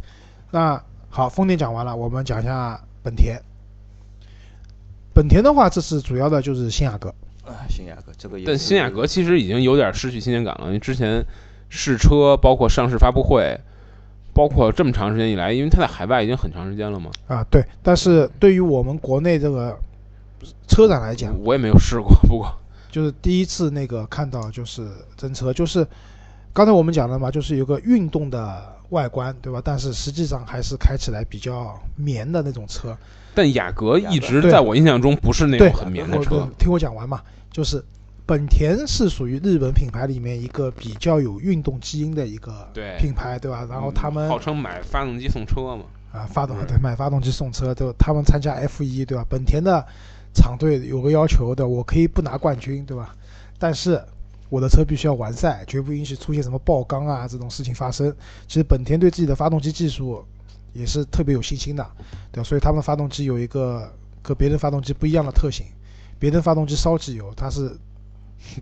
[0.50, 3.40] 那好，丰田讲完了，我们讲一下本田。
[5.14, 7.08] 本田的话，这次主要的就是新雅阁。
[7.44, 11.24] 啊，新雅阁这个也但新雅阁其实已经有点失去新鲜感了，因为之前
[11.68, 13.58] 试车，包括上市发布会，
[14.34, 19.78] 包括这么长时间以来，因为它在海外已经很长时间了嘛，啊，对，但是对于我们国内这个
[20.66, 22.52] 车展来讲，我也没有试过， 不过
[22.90, 25.86] 就是第一次那个看到就是真车，就是
[26.52, 29.60] 刚才我们讲的嘛，就是有个运动的外观，对吧？
[29.64, 32.96] 但是实际上还是开起来比较绵的那种车。
[33.34, 37.20] 但雅阁一直在我印象中不是那种很绵的车，听我讲完嘛，
[37.52, 37.84] 就是
[38.24, 43.66] 本田是属于日本品牌里面一个比较有运动基因的一个对品牌，对吧？
[43.68, 49.22] 然后他们号称买发动机送车嘛，啊，发动对对买发动机送车，对吧，他们参加 F 一，对吧？
[49.28, 49.84] 本田的
[50.36, 53.16] 厂队有个要求的，我可以不拿冠军，对吧？
[53.58, 54.00] 但是
[54.48, 58.14] 我的车必须要完赛，绝不允许出现什么爆缸啊这种事情发生。
[58.46, 60.24] 其实本田对自己的发动机技术
[60.72, 61.84] 也是特别有信心的，
[62.30, 62.44] 对吧？
[62.44, 63.90] 所以他们发动机有一个
[64.22, 65.66] 和别的发动机不一样的特性，
[66.18, 67.76] 别的发动机烧机油，它是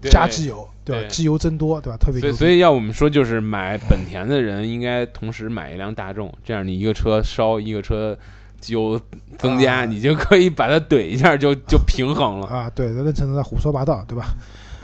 [0.03, 1.03] 加机油，对吧？
[1.03, 1.97] 对机油增多，对吧？
[1.99, 8.17] 特别所以要我们说，就是买本田的人应该同时买一辆大众，这样你一个车烧，一个车
[8.65, 9.01] 机油
[9.39, 12.47] 增加，啊你就可以把它怼一下就，就平衡了。
[12.47, 14.35] 啊，对，任成在胡说八道，对吧？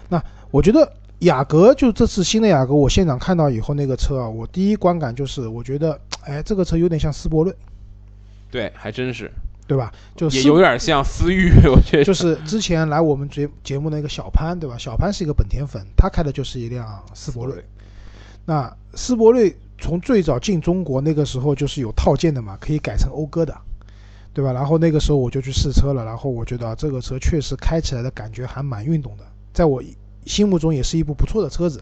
[0.08, 7.54] 那我觉得雅阁就这次新的雅阁，我现场看到以后那个车啊，我第一观感就是，我觉得，哎，这个车有点像斯铂瑞，
[8.50, 9.30] 对，还真是，
[9.66, 9.92] 对吧？
[10.16, 14.76] 就也有点像思域，我觉得就是之前来我们节节目那个小潘，对吧？
[14.78, 17.64] 小潘是一个本田粉，他开的就是一辆斯铂瑞。
[18.44, 23.54] 那斯铂瑞从最早进中国那个时候就是有套件的嘛，可以改成讴歌的，
[24.32, 24.52] 对吧？
[24.52, 29.82] 然后那个时候我就去试车了，然后我觉得啊这个车确实开起来的感觉还蛮运动的，在我
[30.26, 31.80] 心目中也是一部不错的车子。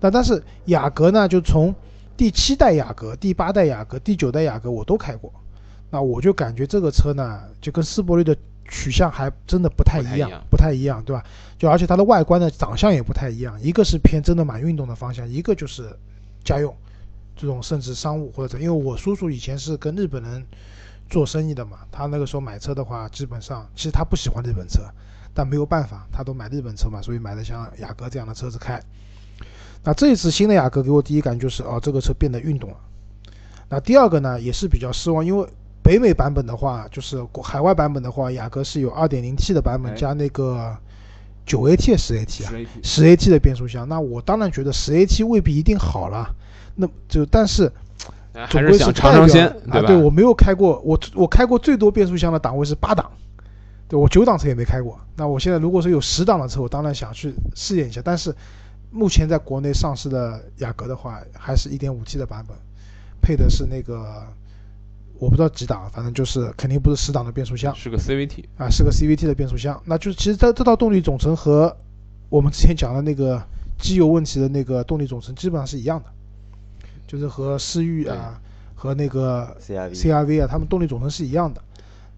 [0.00, 1.74] 那但是雅阁呢，就从
[2.16, 5.32] 第七代雅阁、第八代雅阁、第九代雅阁我都开过，
[5.90, 8.36] 那我就感觉这个车呢，就跟斯铂瑞的
[8.68, 11.22] 取向还真的不太一样，不太一样，对吧？
[11.58, 15.88] 就而且它的外观的长相也不太一样，一个是偏真的蛮运动的方向，一个就是
[16.44, 16.74] 家用
[17.36, 20.44] 这种甚至商务或者因为我叔叔以前是跟日本人
[21.08, 24.82] 做生意的嘛，他那个时候买车的话，基本上其实他不喜欢日本车，
[25.32, 28.80] 但没有办法，他都买日本车嘛，所以买的像雅阁这样的车子开。
[29.84, 32.76] 那这一次新的雅阁给我第一感觉就是，哦，这个车变得运动了。
[33.68, 35.46] 那第二个呢，也是比较失望，因为
[35.82, 40.76] 北美版本的话，就是国海外版本的话，雅阁是有 2.0T 的版本哎加那个
[41.46, 43.88] 9AT 十 AT 啊，10AT 十 AT 的变速箱。
[43.88, 46.34] 那我当然觉得十 AT 未必一定好了，
[46.74, 47.72] 那就但是
[48.36, 49.80] 还总归是尝尝鲜，对。
[49.80, 49.86] 吧？
[49.86, 53.10] 对我没有开过，我我开过最多变速箱的档位是八档，
[53.88, 54.98] 对我九档车也没开过。
[55.16, 58.00] 那我现在如果说有十档的车，我当然想去试验一下。
[58.04, 58.34] 但是
[58.90, 62.56] 目前在国内上市的雅阁的话，还是一点五 T 的版本，
[63.22, 64.26] 配的是那个
[65.18, 69.80] 我不知道几档，反正就是肯定不是十档的变速箱是个 CVT，啊，是个 CVT 的变速箱。
[69.84, 71.74] 那就是其实这这套动力总成和
[72.28, 73.42] 我们之前讲的那个
[73.78, 76.06] 机油问题的那个动力总成基本上是一样的，
[77.06, 78.40] 就是和思域啊
[78.74, 81.62] 和那个 CRV CRV 啊，它们动力总成是一样的。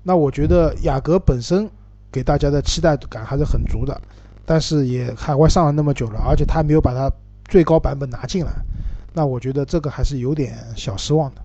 [0.02, 1.68] 那我觉得雅阁本身
[2.10, 4.00] 给大家的期待感还是很足的，
[4.46, 7.10] 但是也海外上了那么久了，而且它没有把它
[7.44, 8.52] 最高版本拿进来，
[9.12, 11.42] 那我觉得这个还是有点小失望的。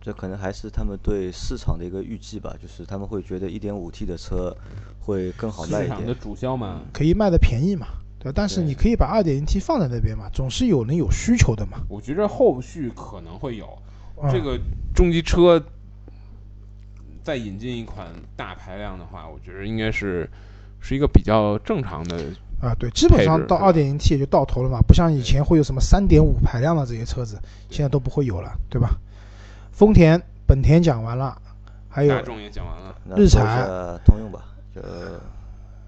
[0.00, 4.56] 这可能还是他们对市场的一个预计吧，就是他们会觉得 1.5T 的车
[4.98, 6.18] 会更好卖一市场的点。
[6.18, 7.86] 主销嘛，可以卖的便宜嘛，
[8.22, 8.32] 对？
[8.32, 11.78] 但是你可以把二点零 T 放在那边嘛，总是有人有需求的嘛。
[11.88, 13.66] 我觉着后续可能会有
[14.22, 14.58] 嗯这个
[14.94, 15.62] 中级车
[17.22, 18.06] 再引进一款
[18.36, 20.28] 大排量的话，我觉得应该是
[20.80, 22.24] 是一个比较正常的。
[22.60, 27.36] 啊，对，基本上到配置是吧 2.0T 也就到头了嘛，不像以前会有什么三点五排量的这些车子，
[27.68, 28.90] 现在都不会有了，对吧？
[29.72, 31.36] 丰田、本田讲完了，
[31.88, 33.66] 还有大众也讲完了，日产
[34.04, 34.80] 通用吧，就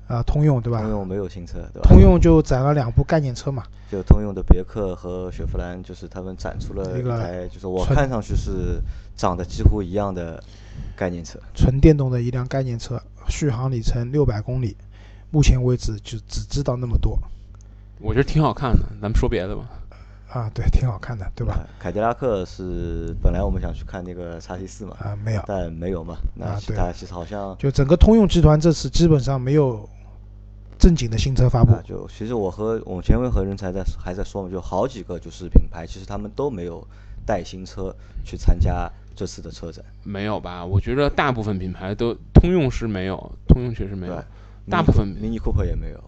[0.06, 0.80] 啊，通用对吧？
[0.80, 1.88] 通用没有新车，对吧？
[1.88, 8.80] 通用就展了两部概念车嘛，就通用的别克和雪佛兰，就是他们展出了一台，就是我看上去是
[9.16, 10.42] 长得几乎一样的
[10.94, 11.38] 概念车。
[11.54, 14.76] 纯电动的一辆概念车，续航里程六百公里，
[15.30, 17.18] 目前为止就只知道那么多
[18.00, 18.80] 我觉得挺好看的。
[19.00, 19.64] 咱们说别的吧。
[20.28, 21.54] 啊，对，挺好看的，对吧？
[21.54, 26.16] 啊凯迪拉克是本来我们想去看那个叉 T 四嘛，啊，没有，但没有嘛。
[26.34, 29.88] 那其他其实好像就整个通用集团这次基本上没有
[30.78, 36.86] 正经的新车发布啊，就其实我和我前面和人才在还在说嘛，就好几个就是品牌，其实他们都没有
[37.24, 40.64] 带新车去参加这次的车展，没有吧？
[40.64, 44.24] 我觉得大部分品牌都，通用是没有，通用确实没有对。
[44.70, 46.02] 大部分 Mini Cooper 也没有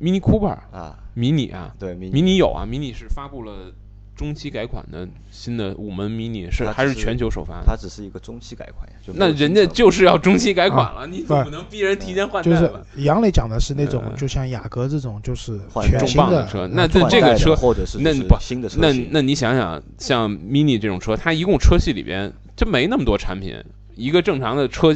[0.00, 3.72] Mini Cooper、啊，迷你啊，对 Mini 迷你有啊，迷你是发布了
[4.20, 7.62] 中期改款的新的五门迷你，是它还是还是全球首发。
[7.64, 12.70] 它只是一个中期改款呀，就那人家就是要中期改款了，你总不不能逼人提前换就是？
[12.96, 23.56] 杨磊讲的是那种嗯，就像雅阁这种，就是全新重磅的车那这这个车或者是那不新的车那型那你想想，像 mini 这种车，它一共车系里边就没那么多产品，
[23.94, 24.94] 一个正常的车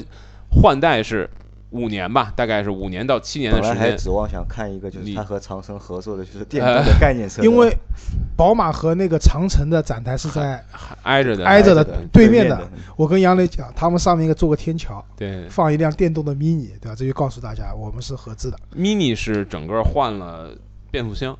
[0.50, 1.30] 换代是
[1.74, 3.76] 五年吧，大概是五年到七年的时间。
[3.76, 7.76] 还指望想看一个，就是你他和长城合作的，就是电动的概念车，因为
[8.36, 10.64] 宝马和那个长城的展台是在
[11.02, 12.56] 挨着的，挨着的对对面的。
[12.56, 15.48] 的，我跟杨磊讲，他们上面应该做个天桥，对。
[15.48, 16.94] 放一辆电动的 mini，对吧？
[16.96, 18.56] 这就告诉大家我们是合资的。
[18.76, 20.50] ，mini 是整个换了
[20.92, 21.36] 变速箱，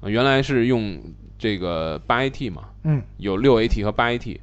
[0.00, 1.00] 呃原来是用
[1.38, 4.40] 这个八 AT 嘛，嗯，有六 AT 和八 AT，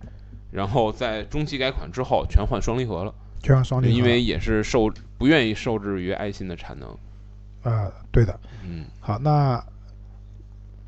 [0.52, 6.90] 然后在中期改款之后全换双离合了，就像双离合，因为也是受不愿意受制于爱信的产能。
[7.64, 8.40] 啊、对的。
[8.64, 9.64] 嗯，好，那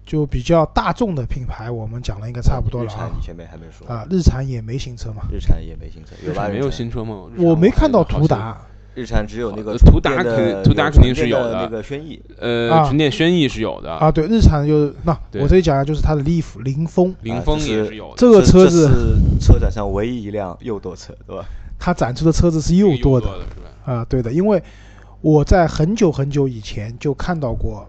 [0.06, 3.22] 就比较大众的品牌，我们讲了应该差不多了啊日产。
[3.22, 6.44] 前面还没说，啊，日产也没新车嘛，日产也没新车，有吧？
[6.44, 7.30] 日产没有新车吗？
[7.38, 8.60] 我没看到途达，
[8.96, 18.16] 日产只有那个途达肯途达肯定是有的那个轩逸，呃，啊纯电轩逸是有的，啊，对，日产就那我这里讲的就是它的 Leaf 凌风，凌风也是有的。
[18.18, 21.46] 这个车子是车展上唯一一辆右舵车，对吧？
[21.84, 23.28] 它展出的车子是右右舵的？
[23.84, 24.64] 啊，对的，因为
[25.20, 27.86] 我在很久很久以前就看到过，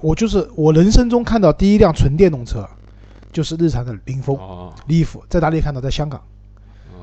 [0.00, 2.68] 我就是我人生中看到第一辆纯电动车，
[3.32, 5.80] 就是日产的凌风哦，Leaf，在哪里看到？
[5.80, 6.18] 在香港。
[6.20, 6.24] 哦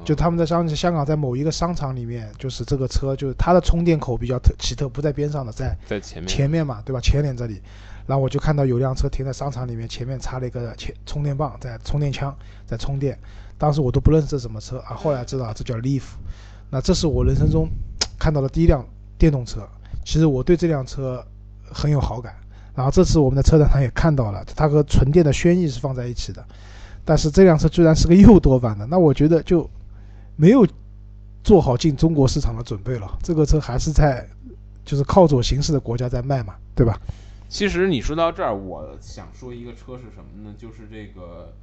[0.03, 6.99] 就他们在香香港在某一个商场里面，就是这个车，就是它的充电口比较特奇特，不在边上的，在在前面，前面嘛，对吧？
[6.99, 7.59] 前脸这里，
[8.05, 12.35] 然后我就看到有辆车停在商场里面，前面插了一个前充电棒，在充电枪
[12.67, 13.17] 在充电。
[13.57, 16.03] 当时我都不认识这什么车啊，后来知道这叫 Leaf。
[16.69, 17.69] 那这是我人生中
[18.19, 18.85] 看到的第一辆
[19.17, 19.67] 电动车。
[20.03, 21.23] 其实我对这辆车
[21.63, 22.35] 很有好感。
[22.75, 26.45] 然后这次我们在车展上也看到了，它和纯电的轩逸是放在一起的。
[27.05, 29.69] 但是这辆车居然是个右舵版的，那我觉得就
[30.35, 30.67] 没有
[31.43, 33.17] 做好进中国市场的准备了。
[33.23, 34.27] 这个车还是在
[34.83, 36.99] 就是靠左行驶的国家在卖嘛，对吧？
[37.47, 40.53] 其实你说到这儿，我想说一个车是什么呢？
[40.57, 41.53] 就是这个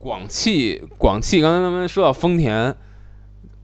[0.00, 2.74] 广汽，广汽刚才咱们说到丰田，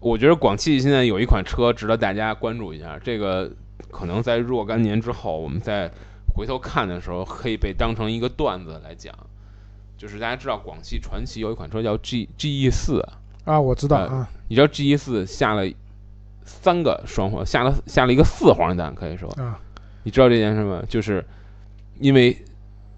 [0.01, 2.99] 我觉得广汽现在有一款车值得大家关注一下。
[3.03, 3.51] 这个
[3.90, 5.90] 可能在若干年之后，我们再
[6.35, 9.14] 回头看的时候，可以被当成一个段子来讲。
[9.96, 13.03] 就是大家知道广汽传祺有一款车叫 G G E 四，
[13.46, 15.66] 啊，我知道呃啊你知道 G E 四下了
[16.44, 19.31] 三个双黄，下了下了一个四黄蛋，可以说。
[19.42, 19.59] 啊
[20.03, 20.83] 你知道这件事吗？
[20.87, 21.25] 就是
[21.99, 22.37] 因为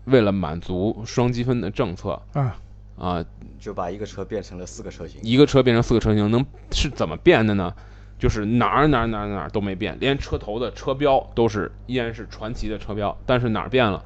[0.06, 2.58] 为了满足双积分的政策啊
[2.98, 3.24] 啊，
[3.58, 5.20] 就把一个车变成了四个车型。
[5.22, 7.72] 一个车变成四个车型，能是怎么变的呢？
[8.18, 14.02] 就是哪儿哪儿哪儿哪儿都没变，连车头的车标都是依然是传奇的车标，但是哪儿变了？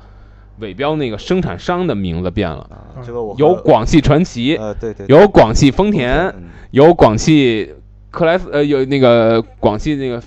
[0.59, 7.75] 尾标那个生产商的名字变了，啊，这个我有广汽传祺，呃对对，有广汽丰田，嗯有广汽
[8.11, 10.23] 克莱斯，呃，有那个广汽那个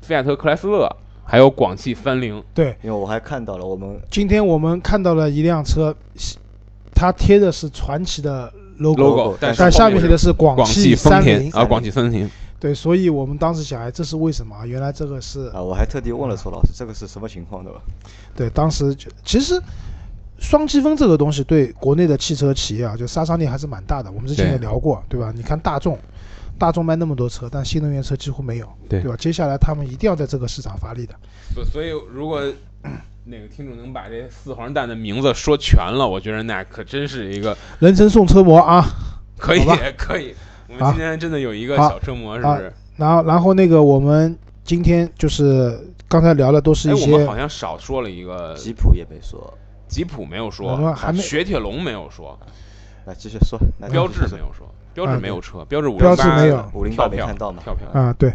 [0.00, 2.42] 菲亚特克莱斯勒，还有广汽三菱。
[2.52, 5.94] 对，因为我还看到了我们今天我们看到了一辆车，
[7.00, 11.50] 它贴的是传奇的 logo，, logo，但但下面写的是是广广汽丰三菱。
[11.50, 12.30] 田啊，广汽丰田。
[12.58, 14.66] 对，所以我们当时想，哎，这是为什么啊？
[14.66, 17.80] 原来这个是啊，我还特地问了周老师，这个是什么情况的吧？
[18.36, 19.58] 对，当时就其实
[20.38, 24.12] 双积分这个东西对国内的汽车企业啊，就杀伤力还是蛮大的。
[24.12, 25.32] 我们之前也聊过，对吧？
[25.34, 25.98] 你看大众，
[26.58, 29.16] 大众卖那么多车，但新能源车几乎没有，对吧？
[29.16, 31.14] 接下来他们一定要在这个市场发力的。
[31.54, 32.42] 所所以，如果
[33.24, 38.84] 那个听众能把这四黄蛋的名字说全了，我觉得那可真是一个人称送车模啊，
[39.38, 39.60] 可以
[39.96, 40.34] 可以。
[40.68, 42.72] 我们今天真的有一个小车模，是不是？
[42.96, 49.52] 然后然后那个我们今天就是刚才聊的都是哎，一些我们好像少说了一个吉普也没说，
[49.88, 51.18] 吉普没有说，还没。
[51.18, 52.38] 雪铁龙没有说，
[53.04, 53.58] 来继续说，
[53.90, 56.58] 标志没有说，标志啊没有车，标志五零八没有。
[56.72, 57.62] 508跳票没看到嘛。
[57.64, 57.88] 跳票。
[57.92, 58.32] 啊，对，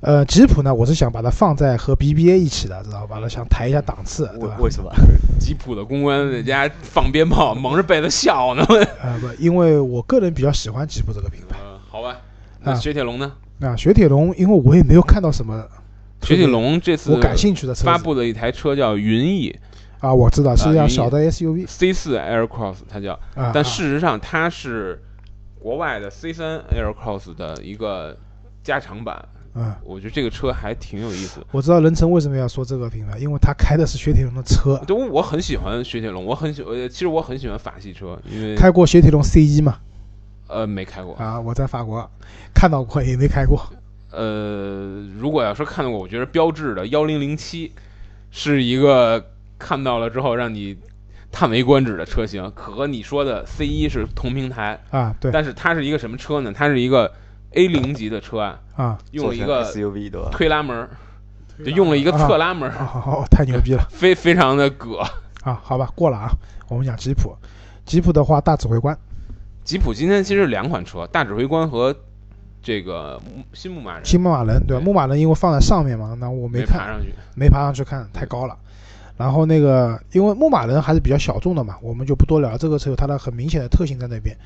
[0.00, 3.18] 呃，吉普呢，我是想把它放在和 BBA 一起的，知道吧？
[3.28, 4.56] 想抬一下档次，对吧？
[4.58, 4.90] 为为什么？
[5.40, 8.62] 吉普的公关在家放鞭炮，蒙着被子笑呢。
[9.02, 11.58] 啊 不，因为我个人比较喜欢吉普这个品牌。
[11.60, 12.18] 呃，好吧。
[12.62, 13.32] 那啊雪铁龙呢？
[13.60, 15.64] 啊，雪铁龙，因为我也没有看到什么
[16.22, 19.56] 雪铁龙这次我感兴趣的车发布了一台车叫云翼
[20.00, 25.02] 啊，我知道是辆小的 SUV C 四 Aircross，它叫，啊，但啊事实上它是
[25.58, 28.16] 国外的 C 三 Aircross 的一个
[28.62, 29.24] 加长版。
[29.56, 31.40] 啊，我觉得这个车还挺有意思。
[31.50, 39.78] 我知道任成为什么要说这个品牌，因为他开的是雪铁龙的车，对我很喜欢雪铁龙，我很喜呃，其实我很喜欢法系车，因为开过雪铁龙 C 一嘛？
[40.48, 41.14] 呃没开过。
[41.14, 42.10] 啊，我在法国
[42.54, 43.60] 看到过，也没开过。
[44.12, 47.72] 呃，如果要说看到过，我觉得标致的幺零零七
[48.30, 49.24] 是一个
[49.58, 50.76] 看到了之后让你
[51.32, 56.52] 叹为观止的车型，可和你说的 C 一是同平台，啊，对但是它是一个什么车呢？
[56.54, 57.12] 它是一个
[57.52, 60.28] A 零级的车啊，啊，用了一个 SUV 对吧？
[60.30, 60.90] 推拉门儿，
[61.64, 64.98] 就用了一个侧拉门儿，啊，好好，太牛逼了 非非常的葛。
[65.42, 65.60] 啊！
[65.62, 66.30] 好吧，过了啊。
[66.68, 67.34] 我们讲吉普，
[67.84, 68.98] 吉普的话，大指挥官
[69.62, 71.94] 吉普今天其实是两款车，大指挥官和
[72.60, 73.20] 这个
[73.54, 77.14] 新牧马人新牧马人对牧马人因为放在上面嘛，那我没看，爬上去。
[77.36, 78.56] 没爬上去看，太高了。
[79.16, 82.58] 然后那个，因为牧马人还是比较小众的嘛，我们就不多聊。
[82.58, 84.36] 这个车有它的很明显的特性在那边。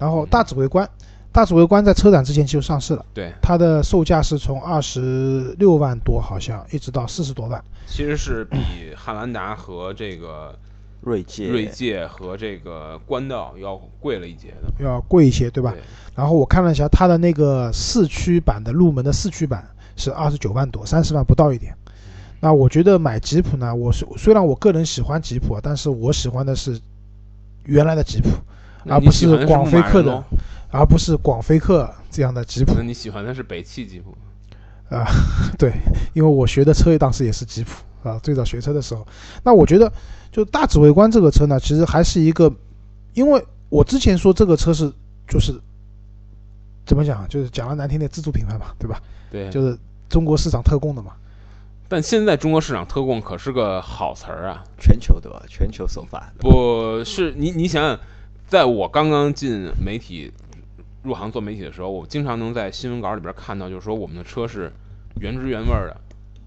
[0.00, 0.88] 然后大指挥官，
[1.32, 7.62] 大指挥官在车展之前就上市了，对，它的售价是从二十六万多好像一直到四十多万。
[7.86, 8.58] 其实是比
[8.96, 10.58] 汉兰达和这个
[11.02, 15.74] 锐界，锐界和这个官道要贵了一截的，要贵一些，对吧？
[16.14, 21.74] 然后我看了一下它的那个四驱版的入门的四驱版是二十九万多，三十万不到一点。
[22.40, 26.80] 那我觉得买吉普呢，我是虽然我个人喜欢吉普，但是我喜欢的是
[27.64, 28.30] 原来的吉普，
[28.88, 30.24] 而不是广菲克的喽，
[30.76, 34.14] 而不是广菲克这样的吉普那你喜欢的是北汽吉普，
[34.94, 35.06] 啊。
[35.58, 35.72] 对，
[36.12, 39.06] 因为我学的车当时也是吉普啊，最早学车的时候。
[39.42, 39.90] 那我觉得
[40.30, 42.52] 就大指挥官这个车呢，其实还是一个，
[43.14, 44.92] 因为我之前说这个车是
[45.26, 45.58] 就是
[46.84, 49.00] 怎么讲，就是讲了难听点，自主品牌嘛，对吧？
[49.30, 49.76] 对，就是
[50.08, 51.12] 中国市场特供的嘛。
[51.88, 55.42] 但现在中国市场特供可是个好词儿啊，全球对吧？
[55.48, 57.98] 全球首发，不是你你想想，
[58.48, 60.32] 在我刚刚进媒体
[61.06, 64.70] 入行做媒体的时候，我经常能在新闻稿里边看到，就是说我们的车是
[65.20, 65.96] 原汁原味儿的，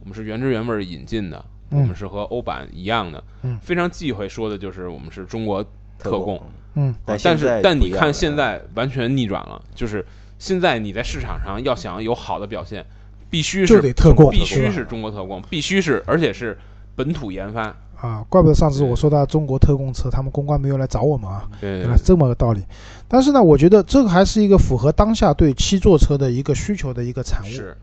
[0.02, 3.58] 我们是原汁原味儿引进的，我嗯们是和欧版一样的，嗯。
[3.62, 5.64] 非常忌讳说的就是我们是中国
[5.98, 6.42] 特供，
[6.76, 6.94] 嗯。
[7.06, 10.06] 但但是但你看现在完全逆转了，就是
[10.38, 12.86] 现在你在市场上要想有好的表现，
[13.30, 14.30] 必须是得特供。
[14.30, 16.58] 必须是中国特供，必须是而且是
[16.96, 22.62] 本土研发，啊，怪不得上次我说到中国特供车，他们公关没有来找我们啊，对原来是这么个道理。
[23.08, 27.48] 但是呢，我觉得这个还是一个符合当下对七座车的一个需求的一个产物。
[27.48, 27.76] 是。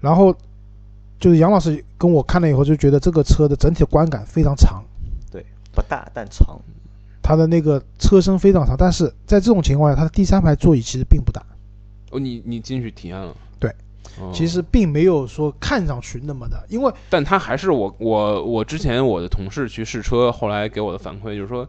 [0.00, 0.34] 然后
[1.20, 4.82] 就是杨老师跟我看了以后，就觉得这个车的整体观感非常长，
[5.30, 6.58] 对，不大但长，
[7.20, 11.44] 它的那个车身非常长，但是在这种情况下，它的第三排座椅其实并不大，
[12.12, 13.34] 哦，你你进去体验了？
[14.32, 21.68] 其实并没有说看上去那么的，因为但它还是我我我之前我的同事去试车，后来给我的反馈就是说，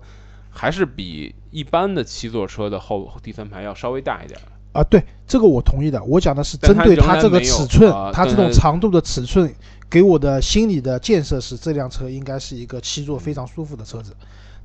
[0.49, 4.39] 还是比一般的七座车的后第三排要稍微大一点。
[4.71, 6.03] 啊，对这个我同意的。
[6.03, 9.51] 我讲的是针对它这个尺寸啊，它这种长度的尺寸
[9.89, 14.15] 给我的心理的建设是，这辆车应该是一个七座非常舒服的车子。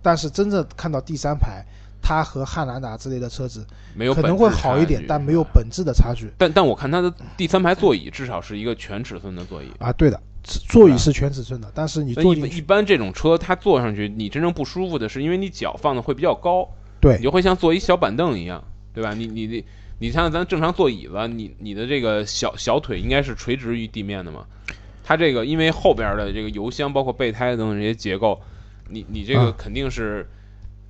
[0.02, 1.64] 但是真正看到第三排，
[2.04, 9.70] 它和汉兰达之类的车子没有可能会好一点，但没有本质的差距但但我看它的第三排座椅至少是一个全尺寸的座椅。
[9.78, 9.90] 啊。
[9.94, 16.68] 对的，座椅是全尺寸的，但是你坐一般这种车，它坐上去，你真正不舒服的是，因为你脚放的会比较高，
[17.00, 19.14] 对你就会像坐一小板凳一样，对吧？
[19.14, 19.64] 你你你
[19.98, 24.44] 你像咱正常坐椅子，你你的这个小小腿应该是垂直于地面的嘛。
[25.02, 28.40] 它这个因为后边的这个油箱，包括备胎等等这些结构，
[28.90, 30.28] 你你这个啊肯定是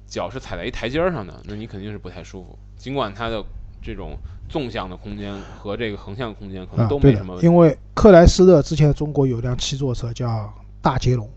[0.07, 2.59] 脚是踩在一台阶儿上的，那你肯定是不太舒服。
[2.77, 3.43] 尽管它的
[3.83, 4.17] 这种
[4.49, 7.47] 纵向的空间和这个横向空间可能都没什么，问题。
[7.47, 10.53] 因为克莱斯勒之前中国有辆七座车叫
[10.83, 11.29] 大捷龙，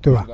[0.00, 0.26] 对吧？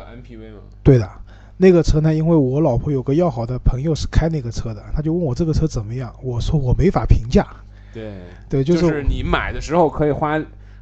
[0.82, 1.10] 对的，
[1.56, 7.46] 那个车呢，因为我老婆有个要好的朋友是开那个车的，他就问我这个车怎么样，我说我没法评价。
[7.92, 8.12] 对。
[8.48, 10.38] 对，就、就是你买的时候可以花，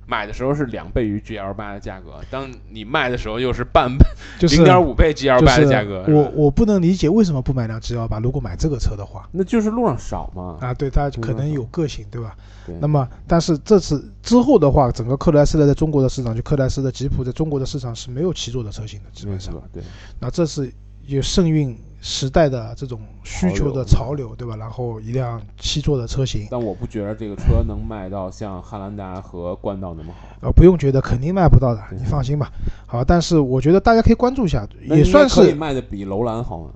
[0.07, 4.05] 买的时候是两倍于 GL 八的价格，当你卖的时候又是半倍，
[4.39, 6.05] 就是零点五倍 GL 八的价格。
[6.09, 9.29] 我 我不能理解为什么不买辆 GL 八，如果买这个车的话。
[9.33, 10.59] 那就是路上少嘛。
[10.61, 12.37] 啊，对，它可能嗯有个性，对吧？
[12.67, 19.55] 对那么，但是这次之后的话，整个克莱斯勒在中国的市场，就克莱斯勒、吉普在中国的市场是没有七座的车型的，基本上。
[19.73, 19.83] 对，
[20.19, 20.73] 那这次
[21.07, 21.77] 有盛运
[22.07, 24.55] 时代的这种需求的潮流，对吧？
[24.57, 30.29] 然后一辆七座的车型，但我不觉得这个车能卖到像汉兰达和冠道那么好。
[30.43, 32.53] 呃，不用觉得肯定卖不到的，你放心吧。
[32.87, 36.69] 好，但是我觉得大家可以关注一下，也算是可以卖的比楼兰好吗？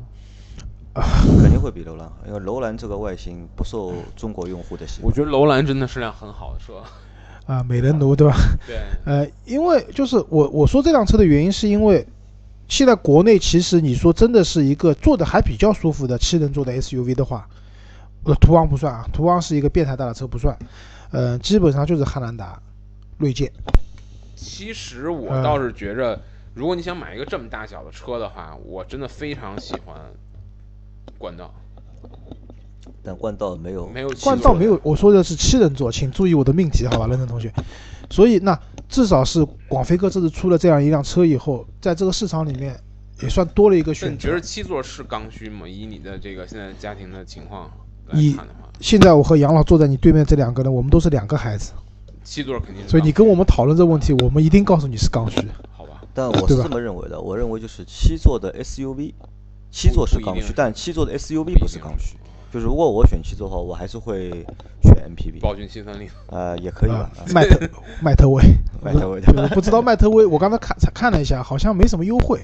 [1.43, 5.11] 肯定会比楼兰好，因为楼兰这个外形不受中国用户的喜欢。
[5.11, 6.73] 我觉得楼兰真的是辆很好的车。
[7.45, 8.35] 啊，美人奴对吧？
[8.67, 8.79] 对。
[9.05, 12.07] 呃，因为就是我我说这辆车的原因，是因为
[12.69, 17.49] 现在国内其实你说真的是一个坐的还比较舒服的七人座的 SUV 的话，
[18.25, 20.57] 呃，途昂不算啊，途昂是一个变态大的车不算，
[21.11, 22.61] 呃，基本上就是汉兰达、
[23.17, 23.51] 锐界。
[24.37, 26.21] 其实我倒是觉着，
[26.55, 29.97] 如果你想买一个这么大小的车的话，我真的非常喜欢
[31.17, 31.53] 冠道。
[33.03, 34.79] 但冠道没有，没有冠道没有。
[34.83, 37.53] 我说的是七人座，请注意我的命题，好吧，认真同学。
[38.11, 42.75] 所以那至少是广飞哥这次出了这样一辆车以后，在这个市场里面
[43.23, 44.13] 也算多了一个选择。
[44.13, 45.69] 你觉得七座是刚需吗？
[45.69, 47.71] 以你的这个现在家庭的情况
[48.07, 51.73] 来看的话，现在我和杨老坐在你对面这两个人，我们都是两个孩子，
[52.25, 52.89] 七座肯定。
[52.89, 55.41] 所以你跟我们讨论这个问题，我们一定告诉你是刚需。
[55.71, 56.01] 好吧。
[56.15, 59.13] 但我是这么认为的，我认为就是七座的 SUV，
[59.71, 62.17] 七座是刚需，但七座的 SUV 不是刚需。
[62.53, 64.31] 就如果我选七座的话，我还是会
[64.83, 65.41] 选 MPV。
[65.41, 67.11] 暴君新三零，呃，也可以吧。
[67.35, 67.69] 迈特
[68.03, 68.43] 迈特威，
[68.83, 69.21] 迈特威，
[69.55, 72.41] 不知道迈特威，我刚才看看了一下，好像没什么优惠。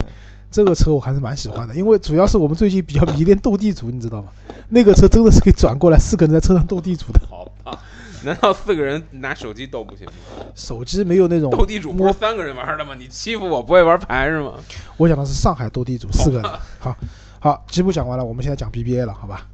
[0.51, 4.29] 这个车我还是蛮喜欢的，因为主要是我们最近比较迷恋斗地主，你知道吗？
[4.69, 7.21] 那个车真的是可以转过来四个人在车上斗地主的。
[7.29, 7.81] 好吧，
[8.23, 10.13] 难道四个人拿手机斗不行吗？
[10.55, 12.95] 手机没有那种斗地主不是三个人玩的吗？
[12.97, 14.53] 你欺负我不会玩牌是吗？
[14.97, 16.51] 我讲的是上海斗地主，四个人。
[16.79, 16.95] 好，
[17.41, 19.47] 好，吉普讲完了，我们现在讲 BBA 了，好吧？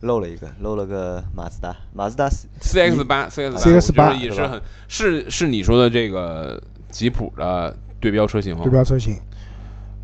[0.00, 8.62] 漏了一个，漏了个马自达，马自达 C X 八，C X 八也是很是是你说的这个吉普的对标车型吗？
[8.62, 9.18] 对标车型，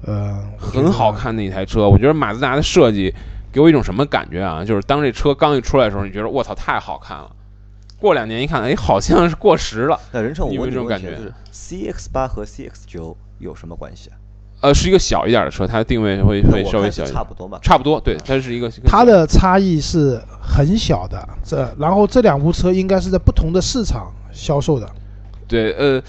[0.07, 1.89] 呃，很好看的一台车。
[1.89, 3.15] 我觉得马自达的设计
[3.53, 4.65] 给我一种什么感觉啊？
[4.65, 7.31] 就是当这车刚一出来的时候，你觉得我操太好看了。
[7.99, 10.01] 过两年一看，哎，好像是过时了。
[10.11, 11.17] 那人称我问这种感觉
[11.53, 14.17] ，C X 八和 C X 九有什么关系啊？
[14.63, 17.59] 呃，是一个小一点的车，它的定位会会稍微小一点，差不多吧？
[17.61, 18.71] 差不多，对，它是一个。
[18.87, 24.89] 它的差异是很小的，这然后这两部车应该是在不同的市场销售的。
[25.49, 26.01] 对，呃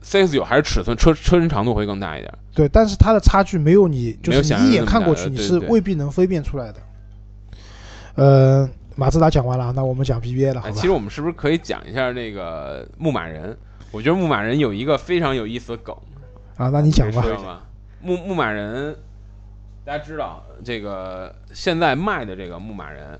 [0.00, 2.34] ，C X 九还是尺寸车车身长度会更大一点。
[2.52, 6.80] 对，但是它的差距没有你，就是你一眼看过去你是未必能分辨出来的。
[8.16, 10.74] 呃，马自达讲完了，那我们讲 B B A 了，好吧？
[10.74, 13.56] 其实我们是不是可以讲一下那个牧马人？
[13.92, 15.94] 我觉得牧马人有一个非常有意思的梗
[16.56, 17.24] 啊，那你讲吧。
[18.02, 18.96] 牧牧马人，
[19.84, 23.18] 大家知道这个现在卖的这个牧马人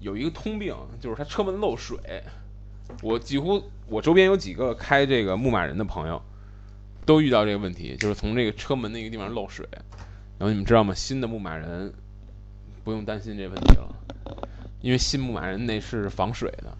[0.00, 1.98] 有一个通病，就是它车门漏水。
[3.02, 6.20] 我几乎我周边有几个开这个牧马人的朋友
[7.04, 9.68] 都遇到这个问题，就是从这个车门那个地方漏水。
[10.38, 10.94] 然后你们知道吗？
[10.94, 11.92] 新的牧马人
[12.82, 13.94] 不用担心这问题了，
[14.80, 16.74] 因为新牧马人内饰是防水的。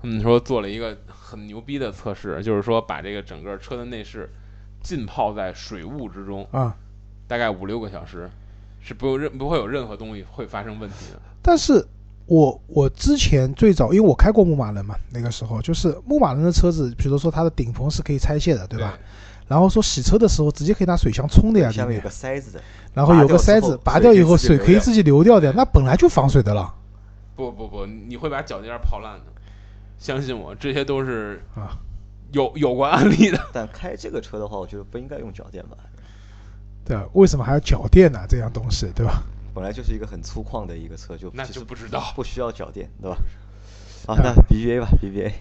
[0.00, 4.30] 他们说做了一个很牛逼的测试，就是说把这个整个车的内饰。
[4.82, 6.74] 浸泡在水雾之中啊，
[7.26, 8.30] 大概五六个小时，
[8.80, 11.20] 是不用任不会有任何东西会发生问题的。
[11.40, 11.86] 但是，
[12.26, 18.98] 我我之前最早，因为我开过牧马人嘛，那个时候就是牧马人的车子，比如说它的顶棚是可以拆卸的，对吧？
[19.48, 22.62] 然后说洗车的时候直接可以拿水枪冲的呀，下面有个塞子的，
[22.94, 26.74] 然后有个塞子，拔掉以后水可以自己流掉的，那本来就防水的了。
[27.36, 29.26] 不不不，你会把脚垫泡烂的，
[29.98, 31.76] 相信我，这些都是啊。
[32.32, 35.76] 有有过案例的， 但开这个车的话，我觉得不应该用脚垫吧？
[36.84, 38.20] 对啊，为什么还要脚垫呢？
[38.28, 39.22] 这样东西，对吧？
[39.54, 43.16] 本来就是一个很粗犷的一个车，就那就不知道不需要脚垫，对吧？
[44.06, 45.32] 啊，那 BBA 吧，BBA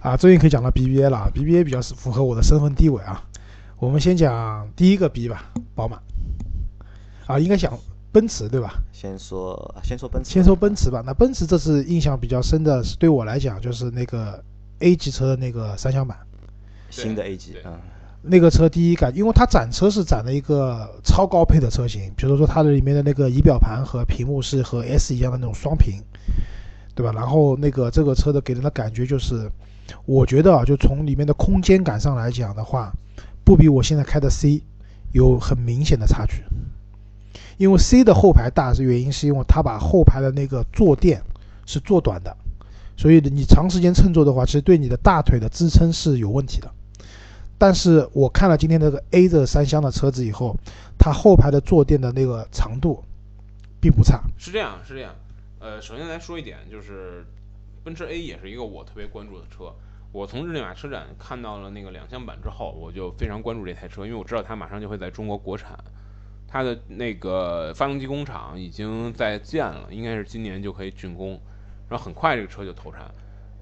[0.00, 3.22] 啊，终于可以讲到 BBA 了，BBA 比较是符合我的身份地位啊。
[3.78, 6.00] 我们先讲第一个 B 吧，宝马
[7.26, 7.78] 啊，应该讲
[8.10, 8.72] 奔驰对吧？
[8.92, 11.00] 先说先说奔驰，先说奔驰吧。
[11.06, 14.42] 那奔驰这次印象比较深的是对我来讲，就是那个
[14.80, 16.18] A 级车的那个三厢版。
[16.90, 17.80] 新的 A 级啊，
[18.22, 26.02] 那个车第一感，因为它展车是展了一个超高配的车型，比如说它的里面的那个仪表盘和屏幕是和 S 一样的那种双屏，
[26.94, 27.12] 对吧？
[27.14, 29.50] 然后那个这个车的给人的感觉就是，
[30.04, 32.92] 我觉得啊，就从里面的空间感上来讲的话，
[33.44, 34.62] 不比我现在开的 C
[35.12, 36.42] 有很明显的差距。
[37.56, 41.20] 因为 C 的后排大是原因是因为它把后排的那个坐垫
[41.66, 42.36] 是做短的，
[42.96, 46.70] 所以你长时间乘坐的话，其实对你的大腿的支撑是有问题的。
[47.58, 50.56] 但是我看了今天这个 A 的三厢的车子以后，
[50.96, 53.02] 它后排的坐垫的那个长度
[53.80, 54.22] 并不差。
[54.38, 55.12] 是这样，是这样。
[55.58, 57.26] 呃，首先来说一点，就是
[57.82, 59.74] 奔驰 A 也是一个我特别关注的车。
[60.12, 65.76] 我从日内瓦车展看到了那个两厢版之后，我就非常关注这台车，因为我知道它马上就会在中国国产。
[66.46, 71.38] 它的那个发动机工厂已经在建了，应该是今年就可以竣工，
[71.90, 73.02] 然后很快这个车就投产。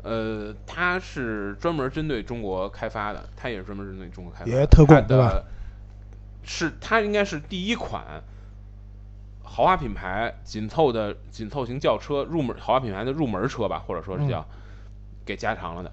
[0.06, 5.44] 呃，它是专门针对中国开发的，它也是专门针对中国开发的，也特供对吧的
[6.44, 8.22] 是它应该是第一款
[9.42, 14.46] 豪华品牌紧凑的紧凑型轿车入门豪华品牌的入门车吧，或者说是叫、
[15.24, 15.92] 给加长了的。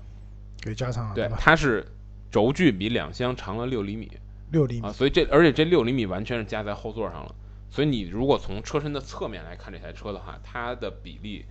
[0.61, 1.27] 给加长了对？
[1.37, 1.85] 它是
[2.31, 4.09] 轴距比两厢长了六厘米
[4.51, 7.35] 六厘米啊，，所以这而且这六厘米完全是加在后座上了。
[7.69, 11.43] 所以你如果从车身的侧面来看这台车的话，它的比例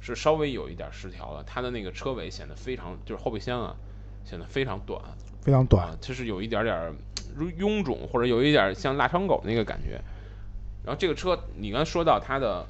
[0.00, 3.76] 是稍微有一点失调的，它的那个车尾显得非常就是后备箱啊
[4.24, 5.00] 显得非常短
[5.42, 6.94] 非常短啊，就是有一点点儿
[7.38, 10.00] 臃肿或者有一点儿像腊肠狗那个感觉。
[10.84, 12.66] 然后这个车你刚才说到它的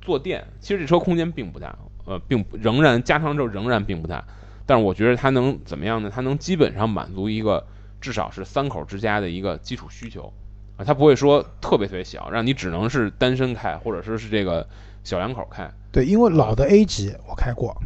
[0.00, 4.24] 坐垫，其实这车空间并不大，呃，并仍然加长之后仍然并不大，
[4.66, 6.10] 但是我觉得它能怎么样呢？
[6.14, 7.66] 它能基本上满足一个
[8.00, 10.32] 至少是三口之家的一个基础需求
[10.76, 14.66] 啊，它不会说特别特别小，让你只能是单身开，或者说是这个
[15.04, 15.70] 小两口开。
[15.92, 17.76] 对，因为老的 A 级我开过，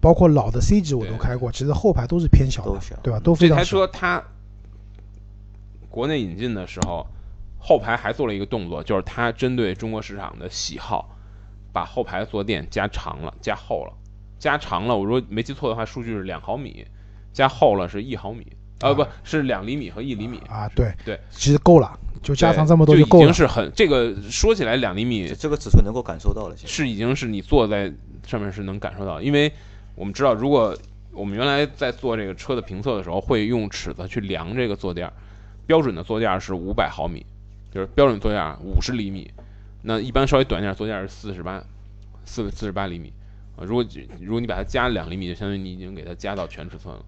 [0.00, 3.20] 包括老的 C 级我都开过，其实后排都是偏小的都小，对吧？
[3.20, 3.62] 都非这台。
[3.62, 4.24] 车它
[5.90, 7.06] 国内引进的时候，
[7.58, 11.10] 后排还做了一个动作，就是它针对中国市场的喜好，
[11.72, 13.92] 把后排坐垫加长了、加厚了、
[14.38, 14.96] 加长了。
[14.96, 16.86] 我如果没记错的话，数据是两毫米，
[17.32, 18.46] 加厚了是一毫米，
[18.80, 20.38] 呃，啊不是两厘米和一厘米。
[20.48, 23.24] 啊，对对，其实够了，就加长这么多就够了。
[23.24, 27.92] 已经是很这个说起来两厘米这这个尺寸能够感受到了，现在是已经是你坐在
[28.26, 29.52] 上面是能感受到，因为
[29.94, 30.76] 我们知道，如果
[31.12, 35.12] 我们原来在做这个车的评测的时候，会用尺子去量这个坐垫儿，
[35.66, 37.26] 标准的坐垫儿是五百毫米，
[37.74, 39.30] 就是标准坐垫儿五十厘米，
[39.82, 41.62] 那一般稍微短一点坐垫儿是四十八，
[42.24, 43.12] 四四十八厘米
[43.56, 43.64] 啊。
[43.64, 43.84] 如果
[44.20, 47.04] 如果你把它加两厘米，就相当于你已经给它加到全尺寸了，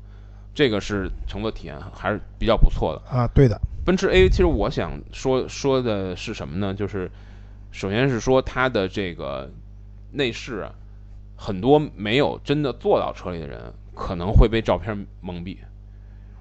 [0.54, 3.16] 这个是乘坐体验还是比较不错的。
[3.16, 6.74] 啊，对的，奔驰 A，其实我想说说的是什么呢？
[6.74, 7.10] 就是
[7.70, 9.50] 首先是说它的这个
[10.10, 10.74] 内饰啊，
[11.36, 15.56] 很多没有真的坐到车里的人可能会被照片蒙蔽。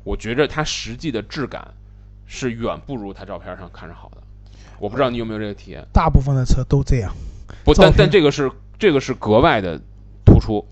[0.03, 1.73] 我觉着它实际的质感
[2.25, 4.17] 是远不如它照片上看着好的。
[4.79, 5.85] 我不知道你有没有这个体验？
[5.93, 7.13] 大部分的车都这样。
[7.63, 9.79] 不，但但这个是这个是格外的
[10.25, 10.65] 突出。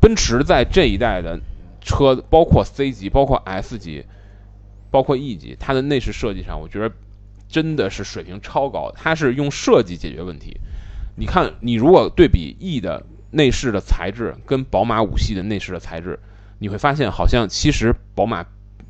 [0.00, 1.40] 奔驰在这一代的
[1.84, 4.04] 车，包括 C 级、包括 S 级、
[4.90, 6.92] 包括 E 级，它的内饰设计上，我觉得
[7.48, 8.90] 真的是水平超高。
[8.96, 10.56] 它是用设计解决问题。
[11.16, 16.18] 你看，你如果对比 E 的内饰的材质跟宝马五系的内饰的材质，
[16.58, 18.44] 你会发现好像其实宝马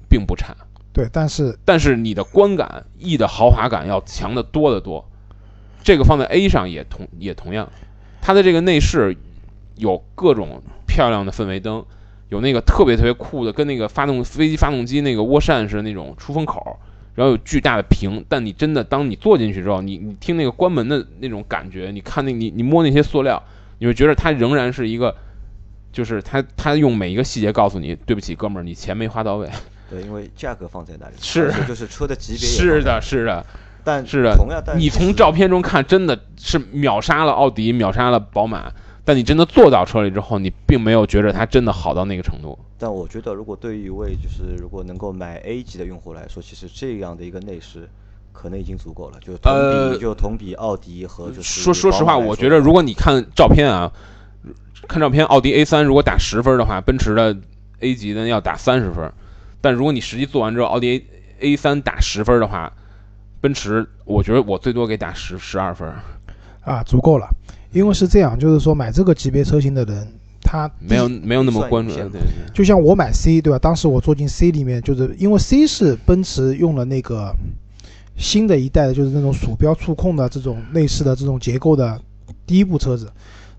[0.08, 0.56] 并不差。
[0.92, 5.04] 对，但是但是你的观感，E 的豪华感要强得多得多。
[5.82, 7.70] 这个放在 A 上也同也同样，
[8.22, 9.16] 它的这个内饰
[9.76, 11.84] 有各种漂亮的氛围灯，
[12.34, 16.80] 有那个特别特别酷的，跟那个发动飞机发动机那个涡扇似的那种出风口，
[17.14, 18.24] 然后有巨大的屏。
[18.28, 23.40] 但你真的当你坐进去之后，你你听那个关门的那种感觉，你看那你你摸那些塑料，
[23.78, 25.14] 你会觉得它仍然是一个，
[25.92, 29.48] 就是它它用每一个细节告诉你，对不起哥们儿，你钱没花到位。
[29.88, 33.46] 对，因为价格放在那里，是就是车的级别是的，是的。
[33.84, 38.72] 但是的同样，但你从照片中看，真的是秒杀了奥迪，秒杀了宝马。
[39.04, 42.58] 但你真的坐到车里之后，你并没有觉着它真的好到那个程度。
[42.78, 47.88] 但我觉得，如果对于一位就是如果能够买 A 级的用户来说，其实这样的一个内饰
[48.32, 53.92] 可能已经足够了，就同比、呃就同比奥迪和就是说说实话，我觉得如果你看照片啊，
[54.88, 57.36] 看照片，奥迪 A 三如果打十分的话，奔驰的
[57.80, 59.12] A 级的要打三十分。
[59.60, 61.06] 但如果你实际做完之后，奥迪
[61.40, 62.72] A A 三打十分的话，
[63.40, 65.90] 奔驰我觉得我最多给打十十二分，
[66.62, 67.28] 啊，足够了。
[67.74, 70.06] 因为是这样，就是说买这个级别车型的人，
[70.40, 71.94] 他没有没有那么关注。
[72.54, 73.58] 就像我买 C 对吧？
[73.58, 77.34] 当时我坐进 C 里面，就是因为 C 是奔驰用了那个
[78.16, 82.00] 新的一代的，就是那种鼠标触控的这种内饰的这种结构的
[82.46, 83.10] 第一部车子。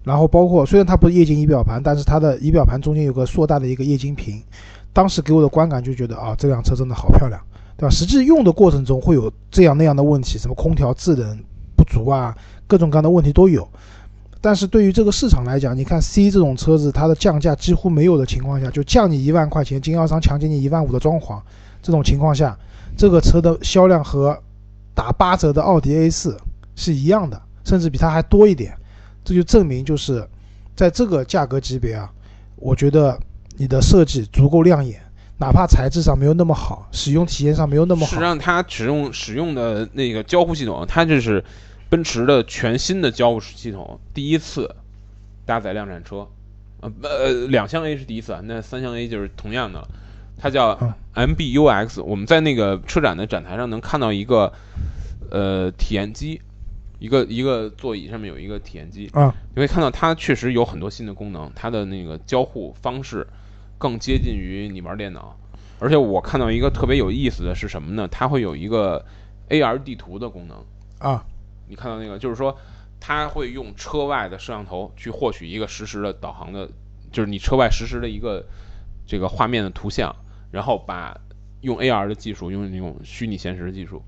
[0.03, 4.41] 然后包括虽然它不是液晶仪表盘，但是它的仪表盘中间有个硕大的一个液晶屏，
[4.93, 7.41] 当时给我的观感就觉得啊，这辆车真的好漂亮，
[7.75, 7.89] 对吧？
[7.89, 11.37] 实际用的过程中会有这样那样的问题，什么空调制冷
[11.75, 12.33] 不足啊，
[12.67, 13.67] 各种各样的问题都有。
[14.45, 21.41] 但是对于这个市场来讲，你看 C 这种车子，它的降价几乎没有的情况下，就降你一万块钱，经销商强给你一万五的装潢，
[21.81, 22.55] 这种情况下，
[22.95, 24.39] 这个车的销量和
[24.93, 26.37] 打八折的奥迪 A 4
[26.75, 28.77] 是一样的，甚至比它还多一点。
[29.23, 30.23] 这就证明，就是
[30.75, 32.07] 在这个价格级别啊，
[32.57, 33.19] 我觉得
[33.57, 35.01] 你的设计足够亮眼，
[35.39, 41.43] 哪怕材质上没有那么好，使用体验上没有那么好实际，上，它使用使用的那个交互系统，它就是
[41.89, 44.75] 奔驰的全新的交互系统，第一次
[45.45, 46.27] 搭载量产车，
[46.81, 49.87] 呃呃，两厢 A 是第一次啊，那三厢 A 就是同样的了，
[50.37, 50.77] 它叫
[51.13, 52.01] 嗯 MBUX。
[52.03, 54.51] 我们在那个车展的展台上能看到一个
[55.29, 56.41] 呃体验机，
[56.99, 63.27] 一个一个座椅上面有一个体验机，啊你会看到它确实有很多新的功能，它的那个交互方式
[63.77, 65.37] 更接近于你玩电脑。
[65.79, 68.07] 而且我看到一个特别有意思的是什么呢？
[68.09, 69.05] 它会有一个
[69.49, 70.57] AR 地图的功能。
[70.97, 71.23] 啊
[71.67, 72.57] 你看到那个，就是说
[72.99, 76.69] 它会用车外的摄像头去获取一个实时的导航的，
[77.11, 78.45] 就是你车外实时的一个
[79.05, 80.15] 这个画面的图像，
[80.51, 81.19] 然后把
[81.61, 84.01] 用 AR 的技术，用那种虚拟现实的技术，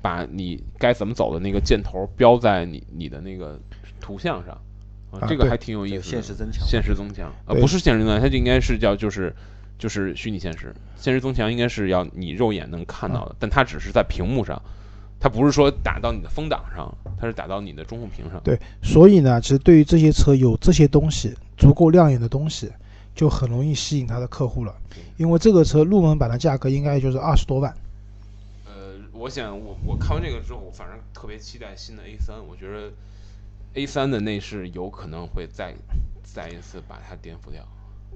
[0.00, 3.60] 把你该怎么走的那个箭头标在你你的那个
[4.00, 4.58] 图像上。
[5.12, 6.02] 啊，这个还挺有意思的。
[6.02, 9.36] 现实增强现实增强，呃，不是现实增强，它就应该是叫就是
[9.78, 10.74] 就是虚拟现实。
[10.96, 14.62] 现实增强应该是要你肉眼能看到的，但它只是在屏幕上，
[15.22, 18.40] 它不是说打到你的风挡上，它是打到你的中控屏上。
[18.42, 22.72] 对，所以呢，其实对于这些车有这些东西足够亮眼的东西，
[23.14, 24.74] 就很容易吸引它的客户了。
[25.16, 27.72] 因为这个车入门版的价格应该就是二十多万。
[28.66, 32.90] 呃，我想我我看完这个之后，我反正特别期待新的 A 三，我觉得
[33.74, 35.72] A 三的内饰有可能会再
[36.24, 37.62] 再一次把它颠覆掉。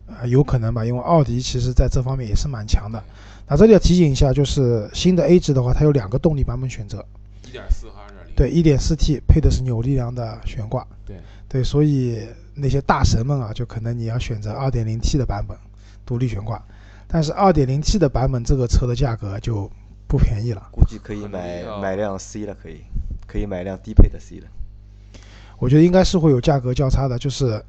[0.07, 3.03] 啊、有可能吧，因为奥迪其实在这方面也是蛮强的。
[3.49, 7.05] 那这里要提醒一下，就是新的 A 级的话，它有两个动力版本选择，
[7.47, 8.35] 一点四和二点零。
[8.35, 11.17] 对，1.4T 配的是扭力梁的悬挂，对
[11.49, 15.57] 对，所以那些大神们啊，就可能你要选择 2.0T 的版本，
[16.05, 16.63] 独立悬挂。
[17.09, 19.71] 但是 2.0T 的版本这个车的价格就
[20.09, 22.81] 不便宜了，估计可以买买辆 C 了，可以
[23.27, 24.47] 可以买辆低配的 C 了。
[25.59, 27.65] 我觉得应该是会有价格交叉的，就是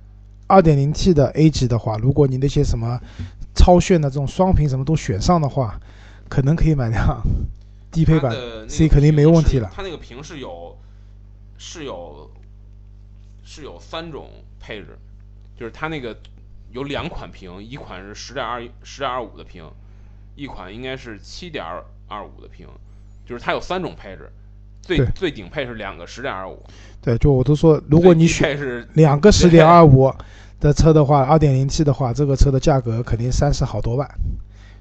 [0.47, 2.99] 2.0T 的 A 级的话，如果你那些什么
[3.55, 5.79] 超炫的这种双屏什么都选上的话，
[6.29, 7.21] 可能可以买辆
[7.91, 8.35] 低配版
[8.67, 9.71] C 肯定没问题了。
[9.73, 10.77] 它那个屏是有
[11.57, 12.29] 是有
[13.43, 14.29] 是有三种
[14.59, 14.97] 配置，
[15.57, 16.15] 就是它那个
[16.71, 19.63] 有两款屏，一款是十点二十点二五的屏，
[20.35, 21.63] 一款应该是七点
[22.07, 22.67] 二五的屏，
[23.25, 24.29] 就是它有三种配置，
[24.81, 26.61] 最最顶配是两个十点二五，
[27.01, 30.13] 对，就我都说，如果你选是两个十点二五
[30.59, 34.09] 的车的话，二点零 T 的话，这个车的价格肯定三十好多万，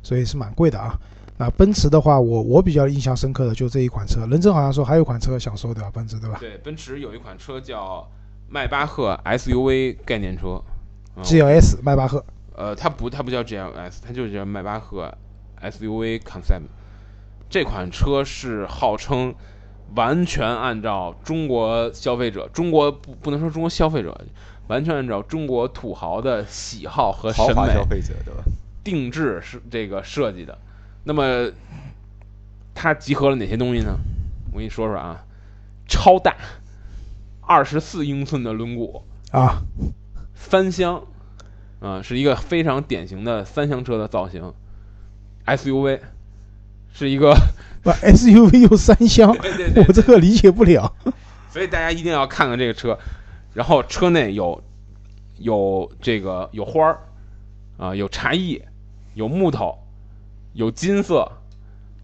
[0.02, 0.98] 所以是蛮贵的啊。
[1.38, 4.26] 那奔驰的话，我我比较印象深刻的就这一款车。
[4.26, 5.90] 任正好像说还有一款车想说对吧？
[5.92, 8.08] 奔驰对吧对奔驰有一款车叫
[8.48, 10.62] 迈巴赫 SUV 概念车。
[11.14, 12.24] 啊？GLS 迈巴赫，
[12.54, 15.12] 呃，它不，它不叫 GLS，它就叫迈巴赫
[15.62, 16.64] SUV Concept。
[17.48, 19.34] 这款车是号称
[19.94, 24.20] 完全按照中国消费者，中国不不能说中国消费者，
[24.68, 28.42] 完全按照中国土豪的喜好和审美豪华消费者对吧？
[28.82, 30.58] 定制是这个设计的。
[31.04, 31.50] 那么
[32.74, 33.96] 它集合了哪些东西呢？
[34.52, 35.24] 我跟你说说啊，
[35.88, 36.34] 超大，
[37.40, 39.62] 二十四英寸的轮毂，啊，
[40.34, 41.02] 三厢，
[41.80, 44.52] 啊、是一个非常典型的三厢车的造型
[45.46, 46.00] ，SUV
[46.92, 47.36] 是一个，
[47.82, 50.92] 不 SUV 又三厢，对对对我这个理解不了。
[51.52, 52.98] 所以大家一定要看看这个车。
[53.56, 54.62] 然后车内有
[55.38, 56.98] 有这个有花儿，
[57.78, 58.68] 啊、有茶叶，
[59.14, 59.78] 有木头，
[60.52, 61.32] 有金色。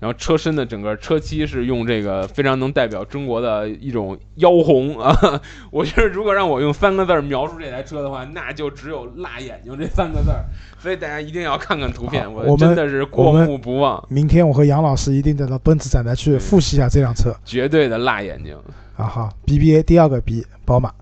[0.01, 5.15] 然后车身的整个车漆是用这个非常能代表中国的一种妖红啊！
[5.71, 10.45] 我觉得如果让我用三个字儿描述这台车的话，那就只有辣眼睛这三个字儿。
[10.81, 17.33] 所以大家一定要看看图片，我真的是过目不忘，明天我和杨老师一定带到奔驰展台去复习一下这辆车。
[17.45, 18.59] 绝对的辣眼睛。
[18.97, 20.93] 啊好，BBA 第二个 B 宝马，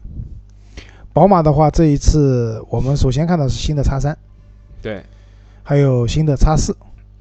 [1.13, 4.17] 宝马的话这一次我们首先看到是新的叉三，
[4.81, 5.03] 对，
[5.63, 6.77] 还有新的叉四，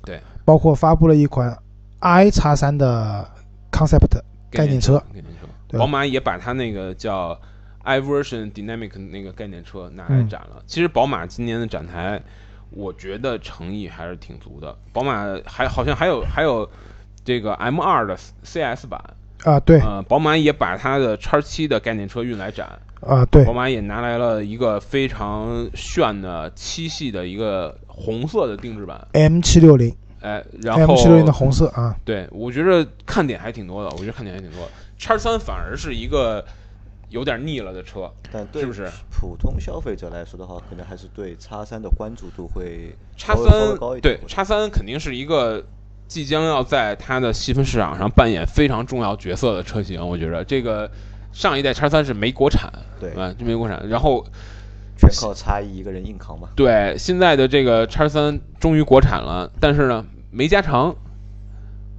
[0.05, 1.57] 对，包括发布了一款
[1.99, 3.27] i 叉三的
[3.71, 4.21] concept
[4.51, 5.77] 概念车，概念车。
[5.77, 7.39] 宝马也把它那个叫
[7.83, 10.61] iVersion Dynamic 那个概念车拿来嗯展了。
[10.67, 12.21] 其实宝马今年的展台，
[12.69, 14.75] 我觉得诚意还是挺足的。
[14.93, 16.69] 宝马还好像还有还有
[17.23, 19.01] 这个 M 二的 CS 版，
[19.43, 22.79] 啊对呃，宝马也把它的叉七的概念车运来展。
[23.01, 34.71] 啊对宝马也拿来了一个非常炫的七系的一个红色的定制版，M 七六零哎，然后 M 后七六零的红色啊，对，我觉得看点还挺多的，我觉得看点还挺多的。
[34.97, 36.43] 叉三反而是一个
[37.09, 44.19] 有点腻了的车，但对是不是普通消费者来说的话，可能还是对叉三的关注度会叉三高一点。
[44.19, 45.63] 对叉三肯定是一个
[46.07, 50.05] 即将要在它的细分市场上扮演非常重要角色的车型。
[50.05, 50.91] 我觉得这个
[51.31, 53.33] 上一代叉三是没国产，对吧？
[53.37, 53.87] 就没国产。
[53.87, 54.25] 然后
[54.97, 56.49] 全靠叉一一个人硬扛嘛。
[56.55, 60.95] 对现在的这个叉三终于国产了，但是呢没加长。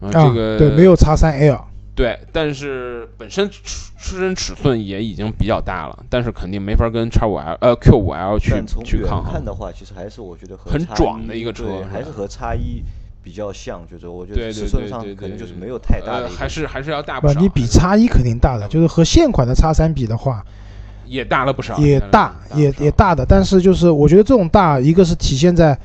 [0.01, 1.65] 啊，啊这个对没有叉三 L
[1.95, 9.45] 对，但是本身尺车身尺寸也已经比较大了，但是肯定没法跟叉五 L 呃 Q 五 L 去去抗衡看。
[9.45, 12.83] 的话，其实还是我觉得和很壮的一个车还是和叉一
[13.23, 17.33] 比较像，就是我觉得尺寸上可能就是没有太大的还是还是要大不。
[17.35, 20.45] 你比叉一肯定大的，就是和现款的叉三比的话，
[21.07, 25.79] 也大了不少，也大也也大的，但是就是我觉得这种大，一个是体现在，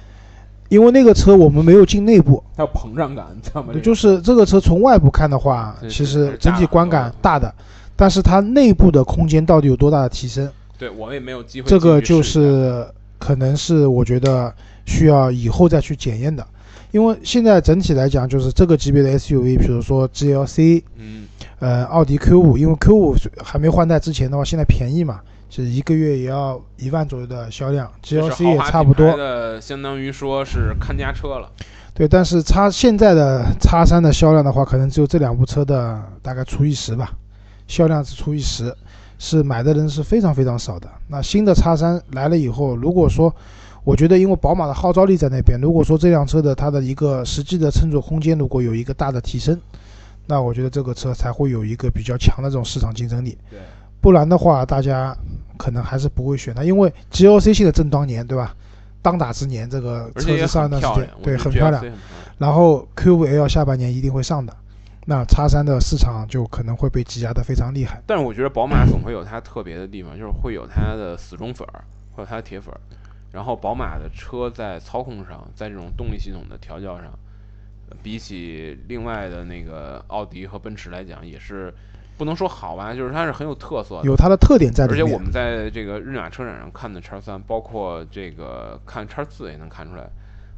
[0.70, 3.70] 因为那个车我们没有进内部，它有膨胀感，你知道吗？
[3.74, 7.54] 这个就是这个车从外部看的话，其实整体观感大的，
[7.96, 12.88] 但是它内部的空间到底有多大的提升，对我也没有机会这个就是
[13.20, 14.54] 可能是我觉得
[14.86, 16.46] 需要以后再去检验的，
[16.92, 21.28] 因为现在整体来讲，就是这个级别的 SUV，比如说 GLC，嗯
[21.60, 25.20] 呃，奥迪 Q 五，因为 Q 五还没换代之前的话，现在便宜嘛，
[25.50, 31.50] 是一个月也要一万左右的销量，GLC 也差不多，的，相当于说是看家车了。
[31.94, 37.12] 对，但是叉现在的叉三的销量的话，可能只有这两部车的大概除以十吧，
[37.68, 38.76] 销量是除以十，
[39.18, 40.90] 是买的人是非常非常少的。
[41.08, 43.34] 那新的叉三来了以后，如果说
[43.86, 49.58] 我觉得因为宝马的号召力在那边，如果说这辆车的它的一个实际的乘坐空间如果有一个大的提升，
[50.26, 53.38] 那我觉得这个车才会有一个比较强的这种市场竞争力。
[53.50, 53.60] 对，
[54.02, 55.16] 不然的话，大家
[55.56, 58.56] 可能还是不会选它，因为 G L C 系的正当年，对吧？
[59.04, 61.86] 当打之年，这个车子上一段时间对，很漂亮。
[62.40, 64.52] 然后 Q5L 下半年一定会上的，
[65.06, 68.02] 那叉三的市场就可能会被挤压的非常厉害。
[68.08, 72.82] 但是我觉得宝马总会有它特别的地方，就是会有它的死忠粉儿，会有它的铁粉儿。
[73.36, 77.08] 然后宝马的车在操控上，在这种动力系统的调教上，
[77.90, 81.74] 呃比起另外的那个奥迪和奔驰来讲，也是
[82.18, 84.06] 不能说好吧，就是它是很有特色的。
[84.06, 85.04] 有它的特点在里面。
[85.04, 90.10] 而且我们在这个日马车展上看的叉三，包括这个看叉四也能看出来，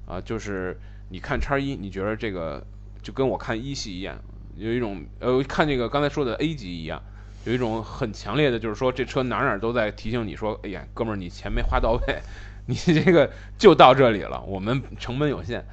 [0.05, 0.77] 啊、就是
[1.09, 2.63] 你看叉一，你觉得这个
[3.01, 4.15] 就跟我看一系一样，
[4.55, 7.01] 有一种呃看这个刚才说的 A 级一样，
[7.45, 12.21] 有一种很强烈的，就是说这车哪儿哪儿都在提醒你说，哎呀，哥们儿，你钱没花到位，
[12.67, 15.63] 你这个就到这里了，我们成本有限，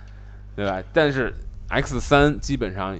[0.56, 0.82] 对吧？
[0.92, 1.34] 但是
[1.68, 2.98] X 三基本上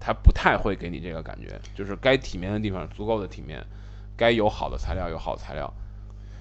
[0.00, 3.62] 它不太会给你这个感觉，就是该体面的地方足够的体面，
[4.16, 5.72] 该有好的材料有好的材料，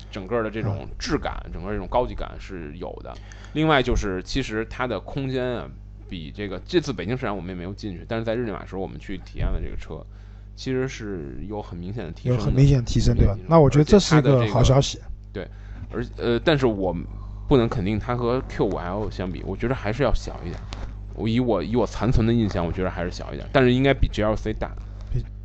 [0.10, 3.14] 整个的这种质感，整个这种高级感是有的。
[3.54, 5.68] 另外就是，其实它的空间啊，
[6.08, 10.06] 比这个这次北京市场我们也没有进去，但是在日内瓦时候我们去体验了这个车，
[10.56, 15.02] 其实是有很明显的提升的，有很明显的提升，对吧那我觉得这是一个好消息。
[15.92, 16.96] 而呃，但是我
[17.48, 20.60] 不能肯定它和 Q 5 L 相比，我觉得还是要小一点。
[21.16, 24.72] 我以我以我残存的印象，我觉得还是小一点，但是应该比 GLC 大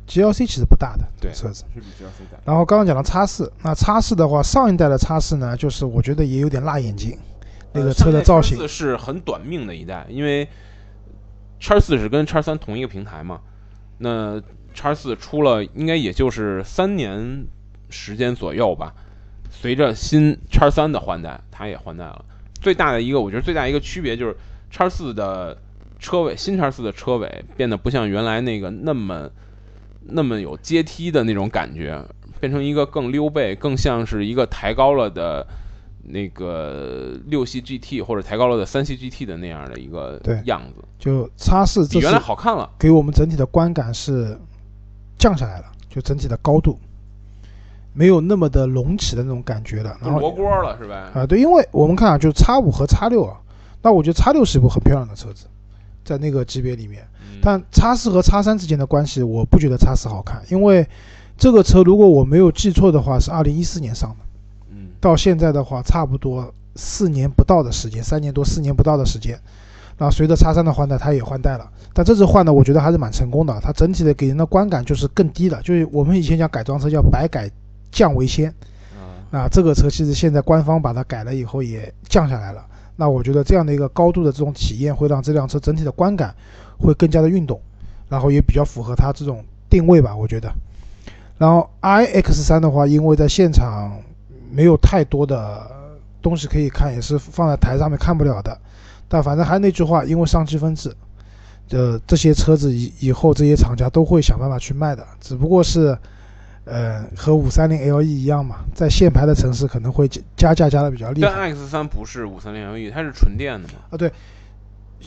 [0.07, 1.63] ，GLC 其实不大的对车子。
[1.73, 2.37] 是比 GLC 大。
[2.43, 7.17] 然后刚刚讲了叉四，那叉四的话，上一代的叉四呢，就是我觉得也有点辣眼睛，
[7.71, 8.67] 那个车的造型四。
[8.67, 10.45] 是很短命的一代，因为
[11.59, 13.39] 叉四是跟叉三同一个平台嘛，
[13.99, 14.41] 那
[14.73, 17.45] 叉四出了应该也就是三年
[17.89, 18.93] 时间左右吧，
[19.51, 22.25] 随着新叉三的换代，它也换代了。
[22.59, 24.35] 最大的一个，我觉得最大一个区别就是
[24.71, 25.57] 叉四的
[25.99, 29.29] 车尾，新叉四的车尾变得不像原来那个那么
[30.03, 32.03] 那么有阶梯的那种感觉，
[32.39, 35.45] 变成一个更溜背，更像是一个抬高了的
[36.03, 42.69] 那个六系 GT 或者抬高了的三系 GT 的那样的一个对样子，就叉四这比原来好看了。
[42.79, 44.39] 给我们整体的观感是
[45.17, 46.79] 降下来了，就整体的高度
[47.93, 49.97] 没有那么的隆起的那种感觉了。
[50.01, 51.11] 然后就罗锅了是吧？
[51.13, 53.37] 啊，对，因为我们看啊，就是叉五和叉六啊，
[53.81, 55.45] 那我觉得叉六是一部很漂亮的车子，
[56.03, 57.03] 在那个级别里面。
[57.03, 60.87] 嗯但叉四和叉三之间的关系，我不觉得叉四好看，因为
[61.37, 64.17] 这个车如果我没有记错的话，是二零一四年上的，
[64.69, 69.39] 嗯，到现在的话，差不多四年不到的时间，三年多四年不到的时间。
[69.97, 77.49] 那随着叉三的换代，它也换代了，但这次换的我觉得还是蛮成功的，它整体的给人的观感就是更低了，就是我们以前讲改装车叫白改
[77.91, 78.49] 降为先，
[78.95, 82.65] 啊，那这个车其实现在官方把它改了以后也降下来了。
[82.95, 86.35] 那我觉得这样的一个高度的这种体验，会让这辆车整体的观感
[86.77, 87.59] 会更加的运动，
[88.09, 90.53] 然后也比较符合它这种定位吧，我觉得。
[91.37, 93.99] 然后 iX 三的话，因为在现场
[94.51, 95.71] 没有太多的
[96.21, 98.55] 东西可以看，也是放在台上面看不了的。
[99.07, 100.95] 但反正还是那句话，因为上积分制，
[101.71, 105.97] 呃，这些车子以以后这些厂家都会想办法去卖的，只不过是。
[106.65, 113.73] 呃，和五三零 LE 一样嘛，在限牌的城市可能会加加价加的比较厉害但 X 三不是五三零 LE，它是纯电的嘛？
[113.89, 113.97] 啊。
[113.97, 114.11] 对，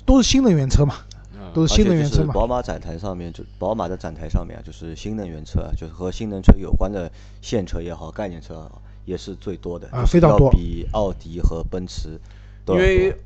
[0.04, 0.96] 都是新能源车嘛，
[1.34, 2.32] 嗯都是新能源车嘛。
[2.34, 12.20] 宝马展台上面，就宝马的展台上面啊，就是新能源车啊，就是和新能源车有关的现车也好，概念车也好，也是最多的，啊非常多比奥迪和奔驰
[12.64, 13.16] 都因为。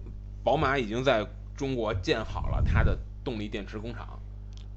[0.44, 4.06] 宝马已经在中国建好了它的动力电池工厂，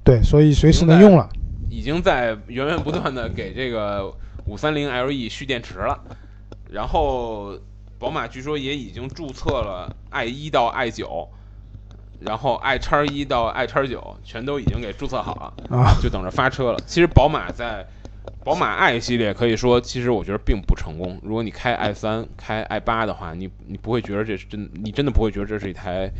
[0.04, 1.26] 对，所以随时能用了。
[1.72, 4.14] 已经在源源不断的给这个
[4.44, 5.98] 五三零 LE 蓄电池了。
[6.70, 7.58] 然后
[7.98, 11.26] 宝马据说也已经注册了 i 一到 i 九，
[12.20, 15.34] 然后 i 叉一到 i 叉九全都已经给注册好
[15.70, 16.78] 了，啊，就等着发车了。
[16.86, 17.86] 其实宝马在
[18.44, 21.18] 宝马 i 系列可以说，其实我觉得并不成功。
[21.22, 26.10] 如果你开 i 三、开 i 八的话，你你不会觉得这是真，你真的不会觉得这是一台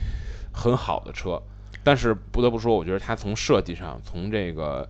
[0.51, 1.43] 很好的车。
[1.85, 4.89] 但是不得不说，我觉得它从设计上，从这个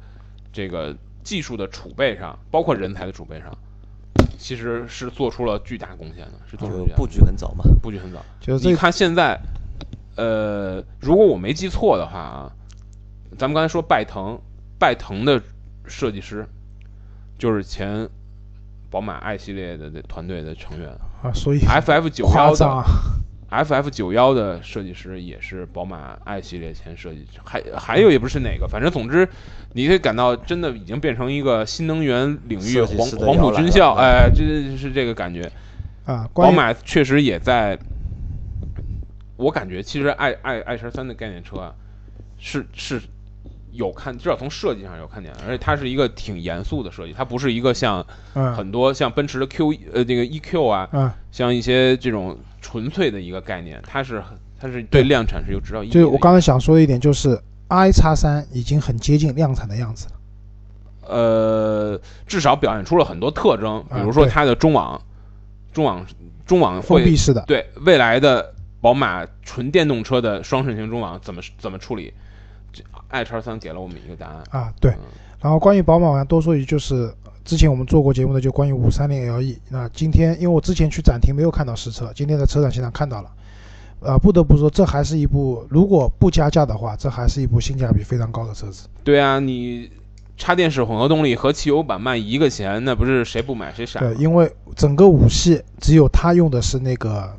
[0.53, 0.95] 这个
[1.25, 3.57] 技术的储备上，包括人才的储备上，
[4.39, 7.65] 其实是做出了巨大贡献的，是做出了布局很早嘛。
[7.83, 8.23] 布局很早。
[8.63, 9.41] 你看现在，
[10.17, 12.53] 呃，如果我没记错的话啊，
[13.39, 14.39] 咱们刚才说拜腾，
[14.79, 15.43] 拜腾的
[15.87, 16.47] 设计师
[17.39, 18.09] 就是前
[18.91, 20.91] 宝马 i 系列的这团队的成员
[21.23, 22.85] 啊，所以，FF 九夸幺的
[23.53, 29.29] FF 九幺的设计师也是宝马 i 系列前设计师，还还有也不是哪个，反正总之，
[29.75, 35.53] 你可以感到真的已经变成一个新能源领域黄黄埔军校，了哎，这是这个感觉。
[36.07, 37.79] 啊，宝马确实也在，
[39.37, 41.75] 我感觉其实 i i i 十三的概念车啊，
[42.39, 43.01] 是是
[43.71, 48.55] 有看，至少从设计上有看点，而且它是一个挺严肃的设计，它不是一个像嗯。
[48.55, 54.23] 很多像奔驰的 Q 呃那个 EQ 啊，嗯，像一些这种纯粹的一个概念，它是
[54.59, 55.95] 它是对量产是有指导意义的。
[55.95, 57.39] 就是我刚才想说的一点，就是
[57.69, 60.13] i 叉三已经很接近量产的样子了。
[61.09, 65.03] 呃，至少表现出了很多特征，比如说它的中网，
[65.73, 66.07] 中网
[66.47, 72.15] 中网会封闭式的，对未来的宝马纯电动车的双肾型中网怎么怎么处理？
[72.73, 74.45] 这 i 叉三给了我们一个答案。
[74.51, 74.99] 啊，对嗯。
[75.41, 77.13] 然后关于宝马，我想多说一句，就是
[77.45, 79.57] 之前我们做过节目的，就关于五三零 LE。
[79.69, 83.31] 那今天因为我之前去展厅没有看到实车，今天在车展现场看到了。
[84.05, 88.89] 呃，不得不说，这还是一部如果不加价的话，这还是一部性价比非常高的车子。
[89.05, 89.89] 对啊，你
[90.37, 94.01] 插电式混合动力和汽油版卖一个钱，那不是谁不买谁傻？
[94.01, 97.33] 对，因为整个五系只有它用的是那个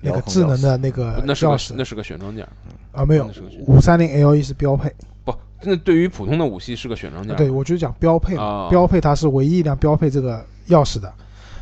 [0.00, 2.46] 那个智能的那个那是个钥匙那是个选装件，
[2.92, 3.28] 啊，没有
[3.66, 4.94] 五三零 LE 是标配。
[5.60, 7.36] 不，那对于普通的五系是个选装件。
[7.36, 11.12] 对，我就讲标配嘛，啊标配它是唯一一辆标配这个钥匙的，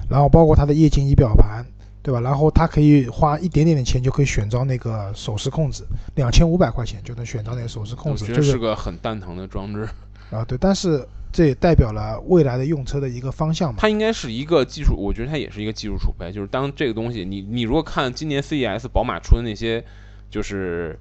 [0.09, 1.65] 然后包括它的液晶仪表盘，
[2.03, 2.21] 对吧？
[2.21, 5.85] 然后它可以花一点点的钱就可以选装那个手势控制，
[6.15, 9.89] 两千五百块钱就能选装那个手势控制，我觉得就是是个很蛋疼的装置。
[10.31, 13.77] 啊对，但是这也代表了未来的用车的一个方向嘛。
[13.79, 16.33] 它应该是一个技术，我觉得它也是一个技术储备。
[16.33, 19.85] 就是当这个东西，你你如果看今年 CES 宝马出的那些，
[20.29, 20.99] 就是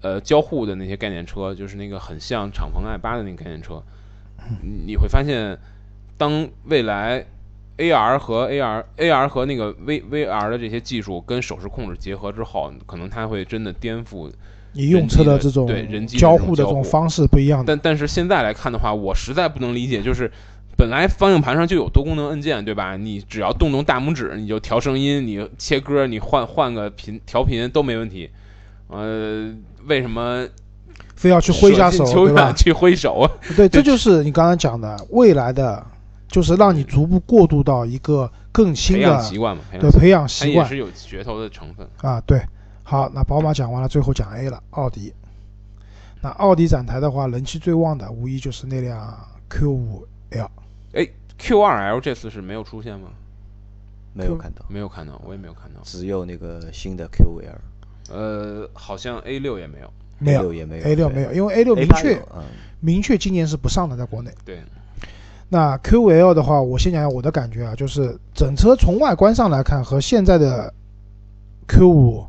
[0.00, 3.82] 呃交互的那些概念车，就是那个很像敞篷 i 八的那个概念车，
[4.62, 5.58] 你你会发现，
[6.16, 7.24] 当未来
[7.76, 14.30] AR 和 AR AR 和那个 V VR 的这些技术跟手势控制结合之后，可能它会真的颠覆。
[14.72, 20.30] 你用车的这种对人机交互的这种方式不一样，但但是现在来看的话，我实在不能理解，就是
[20.76, 22.96] 本来方向盘上就有多功能按键，对吧？
[22.96, 28.28] 你只要动动大拇指，你就调声音，你切歌，你换换个频调频都没问题。
[28.88, 29.54] 呃，
[29.86, 30.46] 为什么
[31.14, 32.52] 非要去挥一下手，对吧？
[32.52, 33.30] 去挥手啊？
[33.56, 35.84] 对，这就是你刚刚讲的未来的，
[36.28, 41.88] 就是让你逐步过渡到一个更新的习惯嘛，培养对培养习惯也是有噱头的成分。
[41.98, 42.20] 啊。
[42.22, 42.40] 对，
[42.82, 45.12] 好，那宝马讲完了，最后讲 A 了，奥迪。
[46.20, 49.16] 那奥迪展台的话，人气最旺的无疑就是那辆
[49.50, 50.48] Q5L。
[50.94, 51.06] 哎
[51.38, 53.08] Q 2 L 这次是没有出现吗？
[54.14, 55.80] 没有看到，没有看到，我也没有看到。
[55.84, 57.58] 只有那个新的 Q5L，
[58.10, 59.90] 呃，好像 A 六也没有。
[60.20, 62.42] 没有 A6 也没有 A 六没有，因为 A 六明确嗯，
[62.80, 64.32] 明确今年是不上的，在国内。
[64.44, 64.60] 对，
[65.48, 70.74] 那 Q5L 的话，我先讲讲我的感觉啊，就是整车从外观上来看和现在的
[71.68, 72.26] Q5，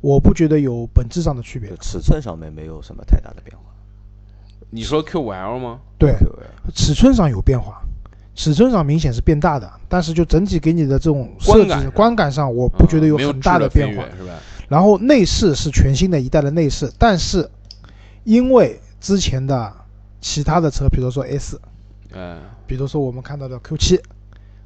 [0.00, 1.76] 我不觉得有本质上的区别。
[1.80, 3.64] 尺寸上面没有什么太大的变化。
[4.70, 5.80] 你说 Q 5 L 吗？
[5.98, 7.82] 对，Q5L 尺寸上有变化，
[8.36, 14.04] 尺寸上明显是变大的，但是就整体给你的这种设计观感上我不觉得有很大的变化。
[14.16, 14.34] 是吧？
[14.74, 17.48] 然后内饰是全新的一代的内饰，但是
[18.24, 19.72] 因为之前的
[20.20, 21.60] 其他的车，比如说 S，
[22.12, 24.00] 嗯，比如说我们看到的 Q7，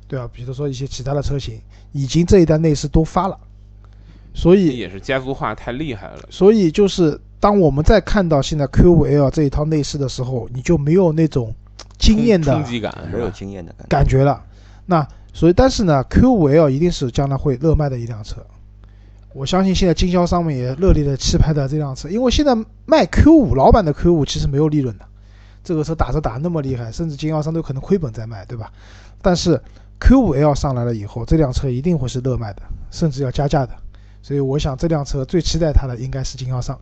[0.06, 0.26] 对吧？
[0.32, 1.60] 比如说一些其他的车型，
[1.92, 3.38] 已经这一代内饰都发了，
[4.32, 6.20] 所以也是家族化太厉害了。
[6.30, 11.54] 所以就是当我们在看到现在 Q5L 这一套内饰的时候，你就没有那种
[11.98, 13.28] 惊艳的冲击感没有？
[13.28, 13.88] 惊艳的感觉。
[13.90, 14.42] 感觉了。
[14.86, 18.36] 那所以，但是呢，Q5L 一定是将来会热卖的一辆车。
[19.32, 22.54] 我相信现在经销商们也热烈的期盼的这辆车，因为现在
[22.86, 25.04] 卖 Q5 老版的 Q5 其实没有利润的，
[25.62, 28.72] 这个车打折打那么厉害，甚至经销商都可能亏本在卖，对吧？
[29.20, 29.60] 但是
[30.00, 33.72] Q5L 上来了以后，这辆车一定会是热卖的，甚至要加价的。
[34.22, 36.78] 所以我想这辆车最期待它的应该是经销商。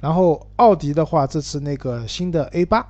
[0.00, 2.84] 然后奥迪的话，这次那个新的 A8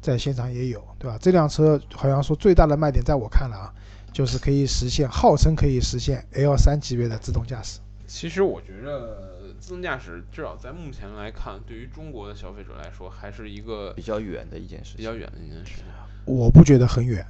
[0.00, 1.16] 在现场也有，对吧？
[1.20, 3.72] 这辆车好像说最大的卖点，在我看来啊，
[4.14, 7.80] 就是可以实现，号称可以实现 L 三级别的自动驾驶。
[8.06, 14.96] 其实我觉着自动驾驶至少在目前来看，对于中国的消费者来说，还是一个比较远的一件事。
[14.96, 15.82] 比较远的一件事。
[16.26, 17.26] 我不觉得很远，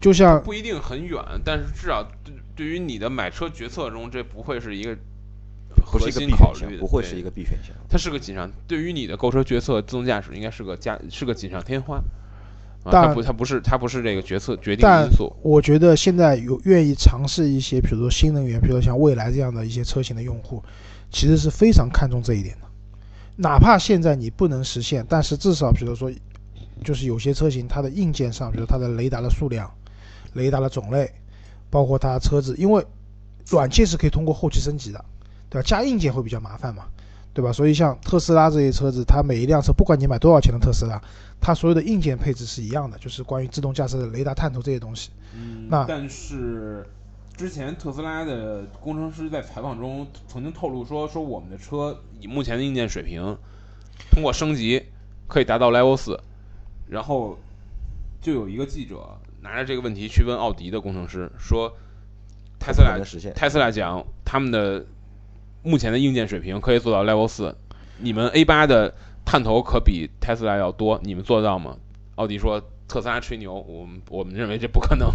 [0.00, 4.96] 就像不一定很远，但是至少对对于你的买车决策中，这不会是一个
[5.84, 7.76] 核心不是一个必选项，考虑的，不会是一个必选项。
[7.90, 12.02] 它是个锦上，对于你的购车决策，自动驾驶应该是个加是个锦上添花。
[12.86, 15.34] 啊，但它不，它不是，它不是这个决策决定但因素。
[15.42, 20.62] 我觉得现在有愿意尝试一些，比如说新能源，比如说像蔚来这样的一些车型的用户，
[21.10, 22.66] 其实是非常看重这一点的。
[23.36, 26.10] 哪怕现在你不能实现，但是至少比如说，
[26.84, 29.70] 就是有些车型它的硬件上，比如它的雷达的数量、
[30.34, 31.12] 雷达的种类，
[31.68, 32.82] 包括它车子，因为
[33.48, 35.04] 软件是可以通过后期升级的，
[35.50, 35.66] 对吧？
[35.66, 36.84] 加硬件会比较麻烦嘛，
[37.36, 37.52] 对吧？
[37.52, 40.98] 所以像特斯拉这些车子，它每一辆车，不管你买多少钱的特斯拉，
[41.38, 45.10] 它所有的硬件配置是一样的，就是关于自动驾驶的雷达探头这些东西。
[45.34, 46.86] 嗯那但是
[47.36, 53.36] 之前特斯拉的工程师在采访中曾经透露说，说我们的车以目前的硬件水平，
[54.10, 54.82] 通过升级
[55.28, 56.18] 可以达到 Level 四，
[56.88, 57.36] 然后
[58.22, 61.70] 就有一个记者拿着这个问题去问奥迪的工程师，说
[62.58, 62.98] 特斯拉。
[63.34, 64.86] 特斯拉讲他们的
[65.66, 67.56] 目前的硬件水平可以做到 Level 四，
[67.98, 68.94] 你们 A 八的
[69.24, 71.76] 探头可比特斯拉要多，你们做得到吗？
[72.14, 75.08] 奥迪说特斯拉吹牛，我们我们认为这不可能。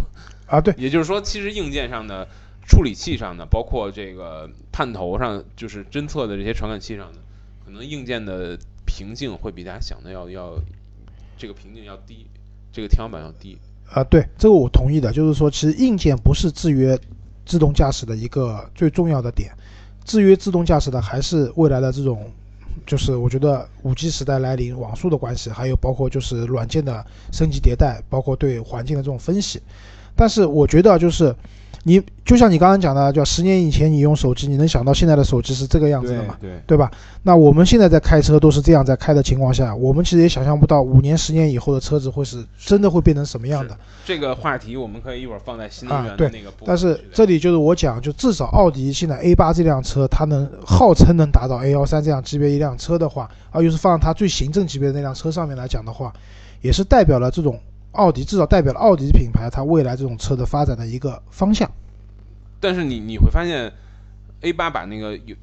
[0.46, 2.28] 啊，对，也就是说，其实硬件上的、
[2.68, 7.18] 处理器上的，包括这个探头上，就是侦测的这些传感器上的，
[7.64, 10.52] 可能硬件的瓶颈会比大家想的要要
[11.38, 12.26] 这个瓶颈要低，
[12.70, 13.56] 这个天花板要低。
[13.90, 16.98] 啊，对，这个我同意的，就是说，其实硬件不是制约
[17.46, 19.52] 自动驾驶的一个最重要的点，
[20.04, 22.30] 制约自动驾驶的还是未来的这种，
[22.86, 29.60] 就是我觉得五 G 时代来临，网速的关系，还有包括就是软件的升级迭代，包括对环境的这种分析。
[30.14, 31.34] 但是我觉得就是
[31.84, 36.36] 你就像你刚刚讲的，叫十年以前你用手机，你能想到现在的手机是这个样子的吗？
[36.40, 36.88] 对，对吧？
[37.24, 43.76] 那我们现在在开车都是这样在开的情况下，我们其实也想象不到五年、十年以后的车子会是真的会变成什么样的。
[44.04, 56.12] 这个话题我们可以一会儿放在新能源那个部分但是这里就是我讲，就至少奥迪现在 A 八这辆车，它能号称能达到 A 幺三这样级别一辆车的话，啊又是放它最行政级别的那辆车上面来讲的话，
[56.60, 57.58] 也是代表了这种
[57.92, 61.70] 奥迪，至少代表了奥迪品牌它未来这种车的发展的一个方向。
[62.60, 63.72] 但是你你会发现
[64.40, 65.36] ，A 八把那个有，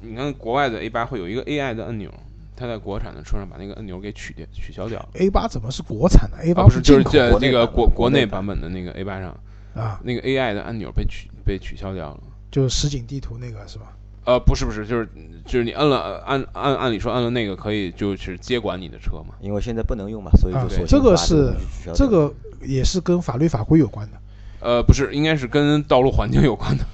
[0.00, 2.12] 你看国外的 A 八会有一个 AI 的按钮，
[2.56, 5.08] 它在国产的车上把那个按钮给取掉取消掉了。
[5.14, 9.40] A 八怎么是国产的？A 八啊不是，就是进口这那个国国内版国内版本的那个 A 八上，
[9.74, 12.20] 啊，那个 AI 的按钮被取被取消掉了。
[12.50, 13.96] 就是实景地图那个是吧？
[14.24, 15.08] 呃，不是不是，就是
[15.44, 19.34] 就是你摁了呃按按按理说按了那个可以就是接管你的车嘛。
[19.40, 21.54] 因为现在不能用嘛，所以啊就索性这个是
[21.94, 24.16] 这个也是跟法律法规有关的。
[24.60, 26.84] 呃，不是，应该是跟道路环境有关的。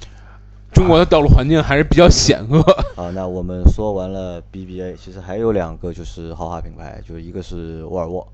[0.73, 2.61] 中国的道路环境还是比较险恶。
[2.97, 8.27] 啊，那我们说完了 BBA，其实还有两个就是豪华品牌，就一个是沃尔沃，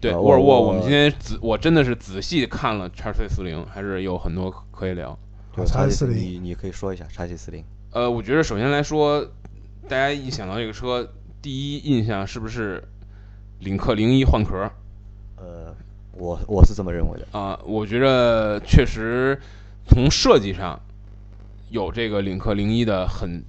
[0.00, 5.16] 对，呃沃尔沃，我们今天仔我真的是仔细看了叉 C 四零，还是有很多可以聊。
[5.54, 7.64] 对叉 C 四零你你可以说一下叉 C 四零。
[7.92, 9.20] 呃，我觉得首先来说，
[9.88, 11.12] 大家一想到这个车，
[11.42, 12.84] 第一印象是不是
[13.58, 14.70] 领克零一换壳？
[15.36, 15.74] 呃，
[16.12, 17.26] 我我是这么认为的。
[17.36, 19.40] 啊、我觉得确实
[19.88, 20.78] 从设计上
[21.70, 23.42] 有这个领克零一的很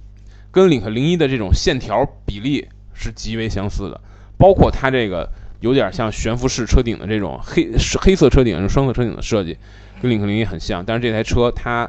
[0.50, 4.00] 跟领克零一的这种线条比例是极为相似的，
[4.36, 5.30] 包括它这个
[5.60, 7.70] 有点像悬浮式车顶的这种黑
[8.00, 9.56] 黑色车顶、双色车顶的设计，
[10.00, 10.84] 跟领克零一很像。
[10.84, 11.88] 但是这台车它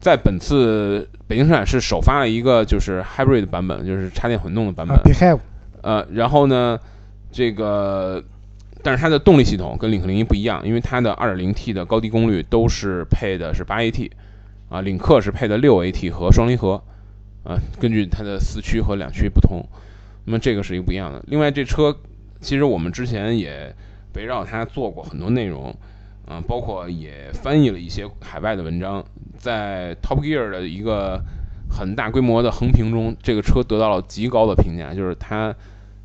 [0.00, 4.96] 在本次北京车展是首发了一个就是 hybrid 版本，就是插电混动的版本。
[5.82, 6.78] 呃，然后呢，
[7.30, 8.22] 这个，
[8.82, 14.10] 但是它的动力系统跟领克零一不一样，因为它的 2.0T 的高低功率都是配的是 8AT，
[14.68, 16.82] 啊，领克是配的 6AT 和双离合，
[17.44, 19.64] 啊，根据它的四驱和两驱不同，
[20.24, 21.22] 那么这个是一个不一样的。
[21.26, 21.96] 另外，这车
[22.40, 23.74] 其实我们之前也
[24.14, 25.74] 围绕它做过很多内容，
[26.28, 29.02] 啊，包括也翻译了一些海外的文章，
[29.38, 31.22] 在 Top Gear 的一个
[31.70, 35.54] 很大规模的横评中，这个车得到了极高的评价，就是它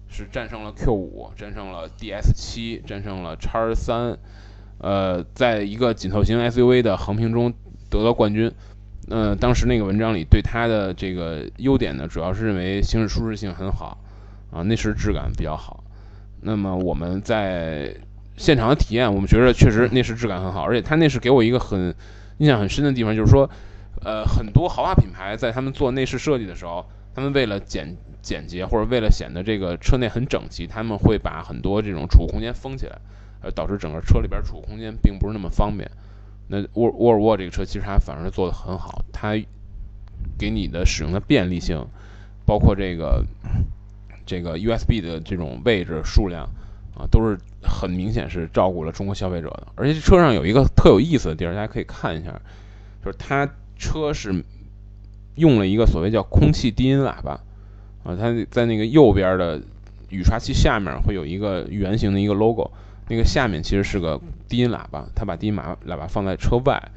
[0.07, 4.17] 是战胜了 Q 五，战胜了 DS 七，战胜了叉三，
[4.77, 7.53] 呃，在一个紧凑型 SUV 的横评中
[7.89, 8.49] 得到冠军。
[9.09, 13.97] 呃，当时那个文章里对它的这个优点呢，主要是认为行驶舒适性很好，
[14.49, 15.83] 啊，内饰质感比较好。
[16.39, 17.93] 那么我们在
[18.37, 21.93] 现场的体验，我们觉得确实内饰质感很好，而且它内饰给我一个很
[22.37, 23.49] 印象很深的地方，就是说，
[24.03, 32.97] 呃，很多豪华品牌在他们做内饰设计的时候，他们为了简简洁或者为了显得这个车内很整齐，他们会把很多这种储物空间封起来，
[33.41, 35.89] 呃，导致整个车里边储物空间并不是那么方便。
[36.47, 39.35] 那沃沃尔沃这个车其实它反而做得很好，它
[40.37, 41.85] 给你的使用的便利性，
[42.45, 43.23] 包括这个
[44.25, 46.49] 这个 USB 的这种位置数量
[46.97, 49.67] 啊，都是很明显是照顾了中国消费者的。
[49.75, 52.41] 而且这车上有一个特有意思的地儿，大家可以看一下，
[53.03, 54.43] 就是它车是
[55.35, 57.39] 用了一个所谓叫空气低音喇叭
[58.03, 59.61] 啊，它在那个右边的
[60.09, 62.69] 雨刷器下面会有一个圆形的一个 logo，
[63.09, 66.91] 那个下面其实是个低音喇叭，它把低音喇喇叭放在车外，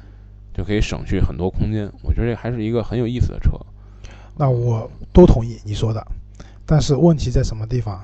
[0.53, 1.89] 就可以省去很多空间。
[2.03, 3.51] 我觉得这还是一个很有意思的车。
[4.35, 6.05] 那我都同意你说的，
[6.65, 7.99] 但是问题在什么地方？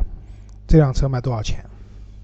[0.66, 1.64] 这辆车卖多少钱？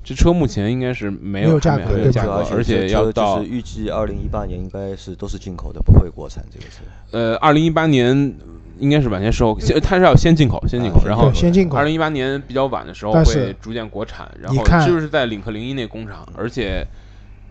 [0.10, 6.82] 这车目前应该是没没有价格价格，而而且要到就是预计二零一八年应该是都是进口的，不会国产这个车。
[7.12, 8.34] 呃二零一八年
[8.80, 11.86] 应该是晚些时候，先它是要先进口，先进口，啊然后，先进口二。
[11.86, 16.84] 零一八年比较晚的时候会逐渐国产，然后就是在领克零一那工厂，而且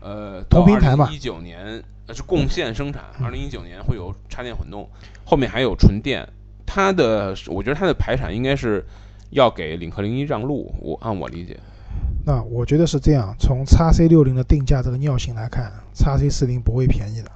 [0.01, 4.89] 呃同平台嘛一九年呃是共线生产，二零一九年会有插电混动，
[5.25, 6.29] 后面还有纯电。
[6.67, 8.85] 它的我觉得它的排产应该是
[9.31, 11.57] 要给领克零一让路，我按我理解。
[12.29, 17.31] 那我觉得是这样，从 x C 六零的定价这个尿性来看，x C 四零不会便宜的。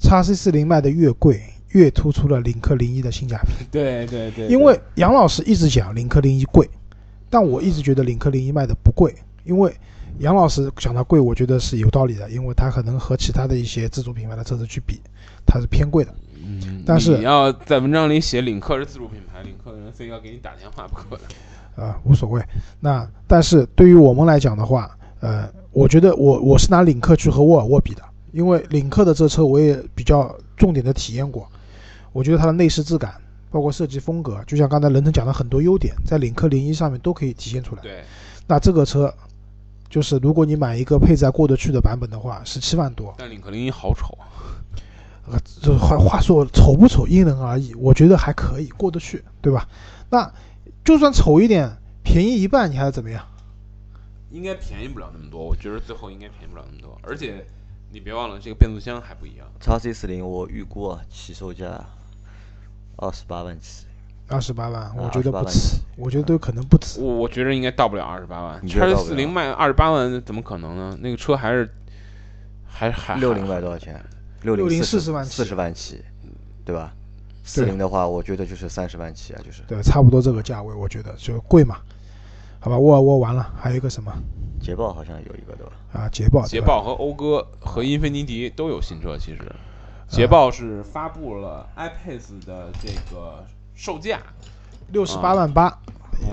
[0.00, 3.66] x C 四零卖的越贵，越突出了领克零一的性价比。
[3.70, 6.66] 对对对因为杨老师一直讲领克零一贵，
[7.28, 9.14] 但我一直觉得领克零一卖的不贵，
[9.44, 9.70] 因为
[10.20, 15.02] 杨老师讲它贵，我觉得是有道理的，因为它可能和其他的一些自主品牌的车子去比，
[15.44, 16.14] 它是偏贵的。
[16.42, 21.24] 嗯，但是你要在文章里写领克是自主品牌，领克的人非要给你打电话不可的。
[21.78, 22.42] 啊、无所谓。
[22.80, 24.90] 那但是对于我们来讲的话，
[25.20, 28.02] 呃，我觉得我我是拿领克去和沃尔沃比的，
[28.32, 31.48] 因为领克的这车我也比较重点的体验过，
[32.12, 33.14] 我觉得它的内饰质感，
[33.50, 37.82] 包括设计风格，就像刚才任腾讲的很多优点，在领克零一上面都可以体现出来。
[37.82, 38.02] 对，
[38.46, 39.12] 那这个车，
[39.88, 43.14] 就是如果你买一个配置还过得去的版本的话，十七万多。
[43.16, 44.26] 但领克零一好丑啊。
[45.30, 49.68] 呃，这话话说丑不丑因人而异，我觉得还可以过得去，对吧？
[50.08, 50.32] 那
[50.88, 51.70] 就算丑一点，
[52.02, 53.22] 便宜一半，你还要怎么样？
[54.30, 56.98] 应该便宜不了那么多，我觉得最后应该便宜不了那么多。
[57.02, 57.44] 而且
[57.92, 59.46] 你别忘了，这个变速箱还不一样。
[59.60, 61.84] 叉 C 四零我预估啊，起售价
[62.96, 63.84] 二十八万起。
[64.28, 65.58] 二十八万，我啊28万觉得不止，
[65.98, 66.98] 我觉得都可能不止。
[67.02, 68.66] 我我觉得应该到不了二十八万。
[68.66, 70.96] 叉 C 四零卖二十八万，怎么可能呢？
[71.02, 71.68] 那个车还是
[72.66, 74.02] 还还六零卖多少钱？
[74.40, 76.02] 六60四40万起四十万起，
[76.64, 76.94] 对吧？
[77.48, 81.76] 四零的话，我觉得就是三十万起啊，就是对，差不多这个价位，我觉得就贵嘛。
[82.60, 84.12] 好吧，沃尔沃完了，还有一个什么
[84.60, 85.72] 捷豹好像有一个对吧？
[85.92, 86.08] 啊？
[86.10, 89.40] 捷豹，捷豹和讴歌和英菲尼迪都有新车，其实。
[90.08, 93.44] 捷豹是发布了 iPace 的这个
[93.74, 94.18] 售价，
[94.90, 95.78] 六十八万八，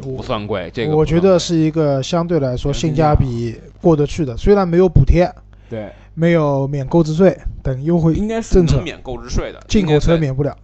[0.01, 0.71] 不算贵。
[0.73, 5.29] 这个我觉得是一个相对来说性价价比过得去的，虽然没有补贴，
[5.69, 9.61] 对，没有免购置税等优惠应该是政策能，免购置税的。
[9.67, 10.57] 进口车免不了，呃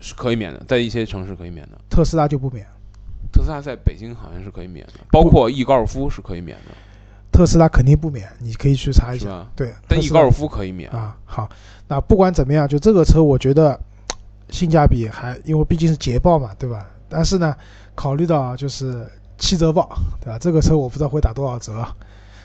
[0.00, 1.78] 是可以免的，在一些城市可以免的。
[1.88, 2.66] 特斯拉就不免。
[3.32, 6.72] 特斯拉在北京好像是可以免的，包括 e 高尔夫是可以免的，
[7.30, 9.46] 特斯拉肯定不免，你可以去查一下。
[9.54, 10.90] 对，但特 e 高尔夫可以免。
[10.90, 11.48] 啊，好，
[11.86, 13.78] 那不管怎么样，就这个车，我觉得
[14.48, 16.84] 性价比还，因为毕竟是捷豹嘛，对吧？
[17.08, 17.54] 但是呢，
[17.94, 19.06] 考虑到就是
[19.38, 19.88] 七折报，
[20.20, 20.38] 对吧？
[20.38, 21.86] 这个车我不知道会打多少折。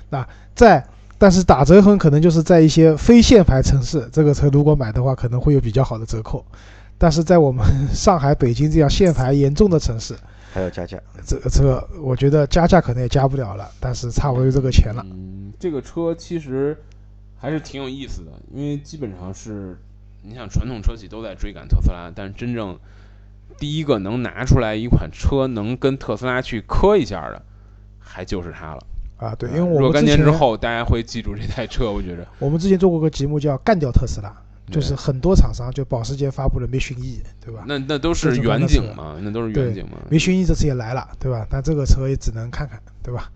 [0.10, 0.86] 那在，
[1.18, 6.46] 但是打折很可能就是在一些非限牌城市，这个车如果买的话，可能会有比较好的折扣。
[6.98, 10.16] 但是在我们 上海、北京这样限牌严重的城市，
[10.54, 10.98] 还要加价。
[11.26, 15.06] 这个车我觉得加价可能也加不了了，但是差不多就这个钱了。
[15.10, 16.78] 嗯，这个车其实
[17.38, 19.78] 还是挺有意思的，因为基本上是，
[20.22, 22.78] 你想传统车企都在追赶特斯拉，但是真正
[23.58, 27.42] 第一个能拿出来一款车能跟特斯拉去磕一下的，
[28.00, 28.84] 还就是它了。
[29.18, 34.36] 啊，对，因呃为我若干年之后，大家会记住这台车，我觉着我们之前做过个节目叫“干掉特斯拉”，
[34.72, 39.98] 就是很多厂商，就保时捷发布了 Mission E，对吧那那都是远景嘛，那都是远景嘛。
[40.10, 41.46] ？Mission E 这次也来了，对吧？
[41.50, 43.32] 但这个车也只能看看，对吧？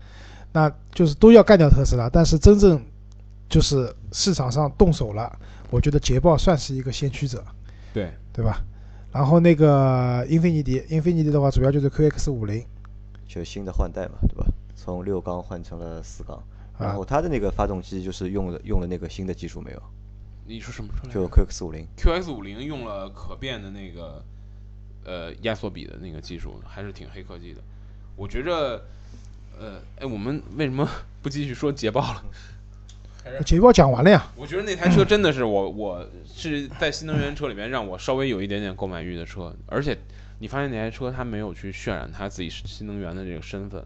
[0.52, 2.84] 那就是都要干掉特斯拉，但是真正
[3.48, 5.38] 就是市场上动手了，
[5.70, 7.44] 我觉得捷豹算是一个先驱者，
[7.94, 8.60] 对，对吧？
[9.12, 12.64] 然后那个英菲尼迪，英菲尼迪的话主要就是 QX 五零
[13.28, 14.46] 就新的换代嘛，对吧？
[14.74, 16.42] 从六缸换成了四缸，
[16.78, 19.82] 然啊后它的那个发动机就是用了用了那个新的技术没有？
[20.50, 21.20] 你说什么车来着？
[21.20, 24.24] 就 QX 五零，QX 五零用了可变的那个
[25.04, 27.60] 呃压缩比的那个技术，还是挺黑科技的。
[28.16, 28.82] 我觉着，
[29.56, 30.88] 呃，哎，我们为什么
[31.22, 32.24] 不继续说捷豹了？
[33.46, 39.96] 捷豹讲完了呀，我觉得那台车真的是我，我是在新能源车里面让我稍微有一点点购买欲的车，而且
[40.40, 43.84] 你发现那台车它没有去渲染它自己是新能源的这个身份，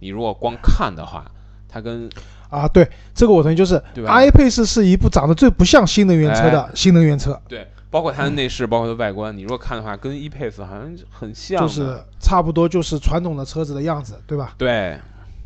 [0.00, 1.30] 你如果光看的话，
[1.68, 2.08] 它跟
[2.48, 11.60] 啊，对，这个我同意，就是对吧 iPace 是一部长得最不像新能源车的新能源车，对包括它的内饰，包括它的外观，你如果看的话，跟 E-Pace 好像很像。
[11.60, 14.54] 就是差不多就是传统的车子的样子，对吧？
[14.58, 14.98] 对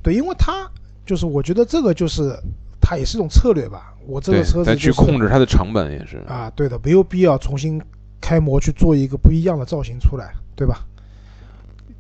[0.03, 0.69] 对，因为它
[1.07, 2.35] 就是我觉得这个就是
[2.81, 3.95] 它也是一种策略吧。
[4.07, 6.17] 我这个车子、再就是、去控制它的成本也是。
[6.27, 7.81] 啊，对的，没有必要重新
[8.21, 10.85] 开模去做一个不一样的造型出来，对吧？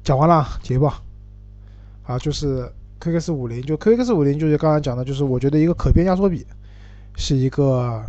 [0.02, 0.92] 讲完了，捷豹，
[2.06, 6.46] 啊，就是 QX 五零，就 QX 五零就是刚才讲的，就是我觉得一个可变压缩比
[7.16, 8.02] 是一个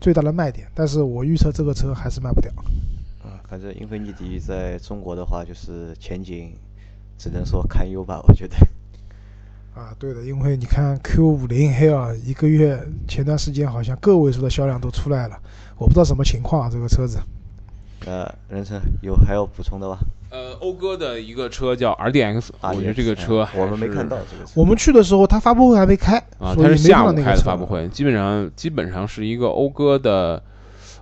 [0.00, 2.52] 最大的卖点，但是我预测这个车还是卖不掉。
[3.24, 6.52] 嗯，反正英菲尼迪在中国的话，就是前景
[7.16, 8.56] 只能说堪忧吧，我觉得。
[9.74, 15.38] 啊，对的，因为你看 Q 五零 L 一个月前段时间好像个位数的销量都出来了，
[15.76, 17.18] 我不知道什么情况啊，这个车子。
[18.04, 19.98] 呃，任成有还有补充的吧？
[20.30, 24.52] 呃，讴歌的一个车叫 RDX，我觉得这个车我们没看到这个车。
[24.54, 30.42] 我们去的时候，它发布会还没开，啊，它是下午开的发布会，基本上基本上是一个讴歌的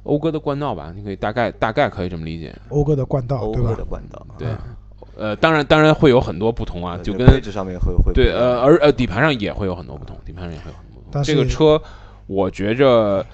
[0.04, 2.54] 讴歌的冠道吧，你可以大概大概可以这么理解。
[2.68, 3.84] 讴歌的冠道，对吧欧歌的？
[3.84, 4.58] 冠道，对啊，
[5.16, 11.08] 呃，当然当然会有很多不同啊，就跟配置上面会会对呃，而呃底盘上也会有很多不同，底盘上也会有很多不同。
[11.10, 11.80] 但是这个车
[12.26, 13.24] 我觉着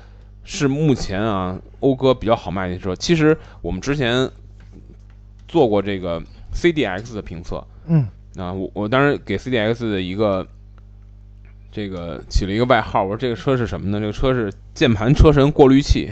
[0.53, 2.97] 是目前啊讴歌比较好卖的车。
[2.97, 4.29] 其实我们之前
[5.47, 6.21] 做过这个
[6.53, 10.45] CDX 的评测，嗯，啊，我我当时给 CDX 的一个
[11.71, 14.01] 这个起了一个外号，我说这个车是什么呢？
[14.01, 16.11] 这个车是键盘车神过滤器，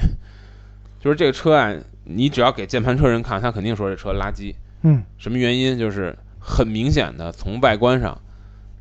[1.01, 1.74] 就是这个车啊，
[2.05, 4.55] 你只要给键盘车人看，他肯定说这车垃圾。
[4.82, 5.77] 嗯，什么原因？
[5.77, 8.16] 就是很明显的从外观上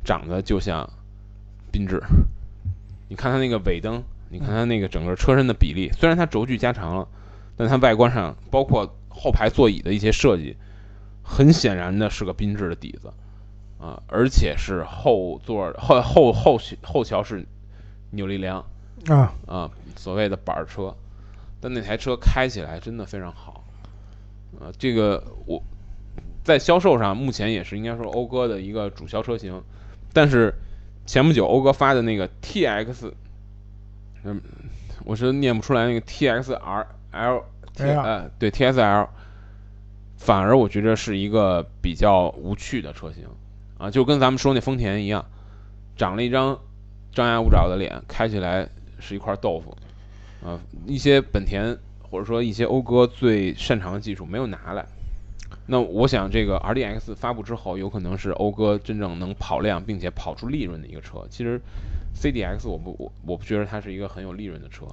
[0.04, 0.88] 长得就像
[1.72, 2.00] 缤智。
[3.08, 7.08] 你看它那个尾灯，你看它那个整个车身的比例，虽然它轴距加长了，
[7.56, 10.56] 但它外观上包括后排座椅的一些设计，
[11.22, 13.12] 很显然的是个缤智的底子
[13.78, 17.46] 啊，而且是后座后后后后桥是
[18.10, 18.64] 扭力梁
[19.06, 20.94] 啊，啊，所谓的板儿车，
[21.60, 23.64] 但那台车开起来真的非常好
[24.60, 25.62] 啊，这个我
[26.44, 29.62] 在销售上目前也是应该说讴歌的一个主销车型，
[30.12, 30.54] 但是
[31.06, 33.12] 前不久讴歌发的那个 TX，
[34.24, 34.40] 嗯，
[35.04, 39.08] 我是念不出来那个 TXR L T 哎呀呃对 TSL，
[40.16, 43.24] 反而我觉得是一个比较无趣的车型
[43.78, 45.24] 啊，就跟咱们说那丰田一样，
[45.96, 46.58] 长了一张
[47.12, 48.68] 张牙舞爪的脸，开起来
[48.98, 49.76] 是一块豆腐
[50.44, 51.76] 啊，一些本田
[52.10, 54.84] 或者说一些讴歌最擅长的技术没有拿来。
[55.70, 61.26] 那我想，这个 RDX 发布之后，有可能是讴歌真正能跑量并且跑出利润的一个车。
[61.28, 61.60] 其实
[62.18, 64.86] CDX 我不我我不觉得它是一个很有利润的车。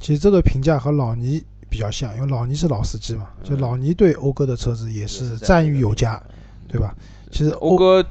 [0.00, 6.20] 其实这个评价和老倪比较像，因为老倪是老司机嘛，就嗯老倪对讴歌的车子也也是赞誉有加，
[6.68, 6.92] 对吧？
[7.30, 8.04] 其实讴歌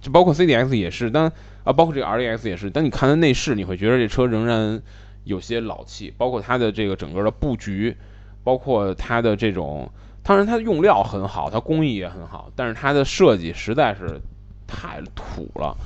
[0.00, 1.30] 就包括 CDX 也是，但
[1.64, 4.80] 啊包括这个 RDX 也是，但你看它内饰，你会觉得这车仍然
[5.24, 7.94] 有些老气，包括它的这个整个的布局，
[8.42, 9.88] 包括它的这种，
[10.22, 14.20] 当然它的用料很好，它工艺也很好，但是它的设计实在是
[14.66, 15.76] 太土了，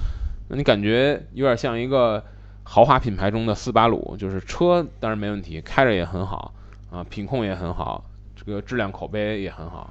[0.48, 2.22] 那你感觉有点像一个
[2.62, 6.52] 豪华品牌中的斯巴鲁，就是车当然没问题，开着也很好
[6.90, 8.04] 啊，品控也很好，
[8.36, 9.90] 这个质量口碑也很好，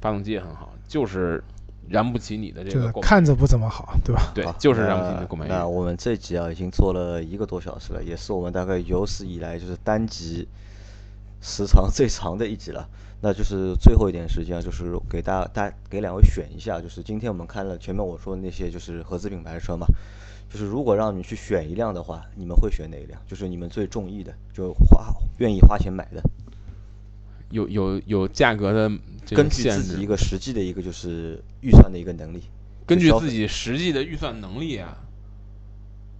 [0.00, 1.42] 发动机也很好，就是
[1.88, 4.30] 燃不起你的这就是个看着不怎么好，对吧？
[4.34, 5.48] 对，就是燃不起你的购买欲。
[5.48, 10.46] 那我们这集啊，已经做了一个多小时了，也是我们大概有史以来就是单集
[11.40, 12.86] 时长最长的一集了。
[13.20, 19.86] 那就是最后一点时间啊，就是给大家大给两位选一下，就是今天我们看了前面我说的那些就是合资品牌的车嘛，
[20.48, 23.20] 就是如果让你去选一辆的话，你们会选哪一辆？
[23.26, 26.22] 就是你们最中意的，就花愿意花钱买的，
[27.50, 28.88] 有有有价格的
[29.30, 32.42] 根据，自己一个实际的一个就是预算的一个能力，
[32.86, 34.96] 根据自己实际的预算能力啊。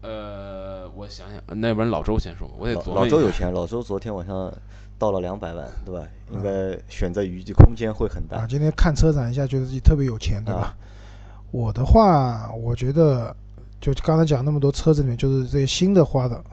[0.00, 4.52] 呃，我想想，那要不然老周先说吧，我得老周有钱，老周昨天晚上
[4.98, 6.06] 到了两百万，对吧？
[6.32, 10.60] 应该选择余地空间会很大啊，今天看车展一下，觉得自己特别有钱，对吧？
[10.60, 10.76] 啊
[11.50, 13.34] 我的话，我觉得
[13.80, 16.44] 就刚才讲那么多车子里面，就是这些新的花的，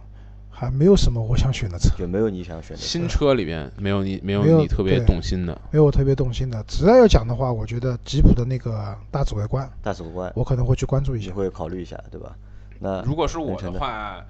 [0.50, 2.78] 还没有什么我想选的车，也没有你想选的？
[2.78, 6.64] 新车里面没有你没有你特别动心的，没有我特别动心的。
[6.66, 11.34] 只要要讲的话，我觉得吉普的那个大指挥官，大指挥官，我可能会去关注一你下。
[11.34, 12.34] 会考虑一下，对吧？
[12.80, 14.24] 那如果是我的的话，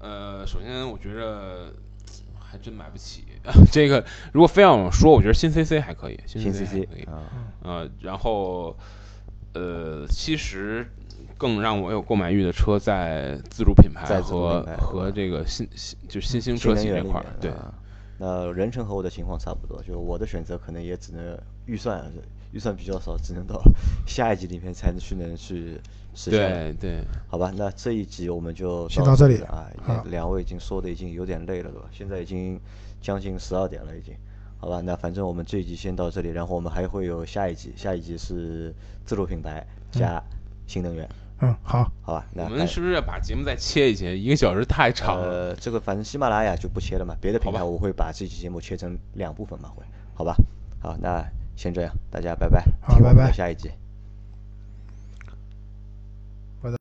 [0.00, 1.72] 呃，首先我觉着
[2.38, 3.24] 还真买不起
[3.72, 4.04] 这个。
[4.32, 7.02] 如果非要我说，我觉得新 CC 还可以，新新 CC 可以。
[7.04, 7.22] 啊，
[7.62, 8.76] 呃，然后
[9.54, 10.86] 呃，其实
[11.36, 17.50] 更让我有购买欲的车在自主品牌和和这个新新就新兴车企这块儿对。
[17.50, 17.72] 啊
[18.20, 22.04] 那任成和我的情况差不多，就我的选择可能也只能预算
[22.50, 23.62] 预算比较少，只能到
[24.08, 25.80] 下一集里面才能去能去
[26.16, 26.32] 实现。
[26.32, 30.04] 对对，好吧，那这一集我们就先到这里了啊好。
[30.10, 31.88] 两位已经说的已经有点累了，对吧？
[31.92, 32.58] 现在已经
[33.00, 34.14] 将近十二点了，已经。
[34.60, 40.20] 好吧，那反正我们这一集先到这里，然后我们还会有下一集，下一集是自主品牌加
[40.66, 41.08] 新能源，
[41.40, 42.26] 嗯，好，好吧？
[42.34, 44.18] 那我们是不是要把节目再切一切？
[44.18, 45.28] 一个小时太长了。
[45.28, 49.84] 呃，这个反正喜马拉雅就不切了嘛，别的平台我会把这期节目切成两部分嘛，会，
[50.14, 50.34] 好吧？
[50.80, 53.70] 好，那先这样，大家拜拜，好听我的拜拜下一集。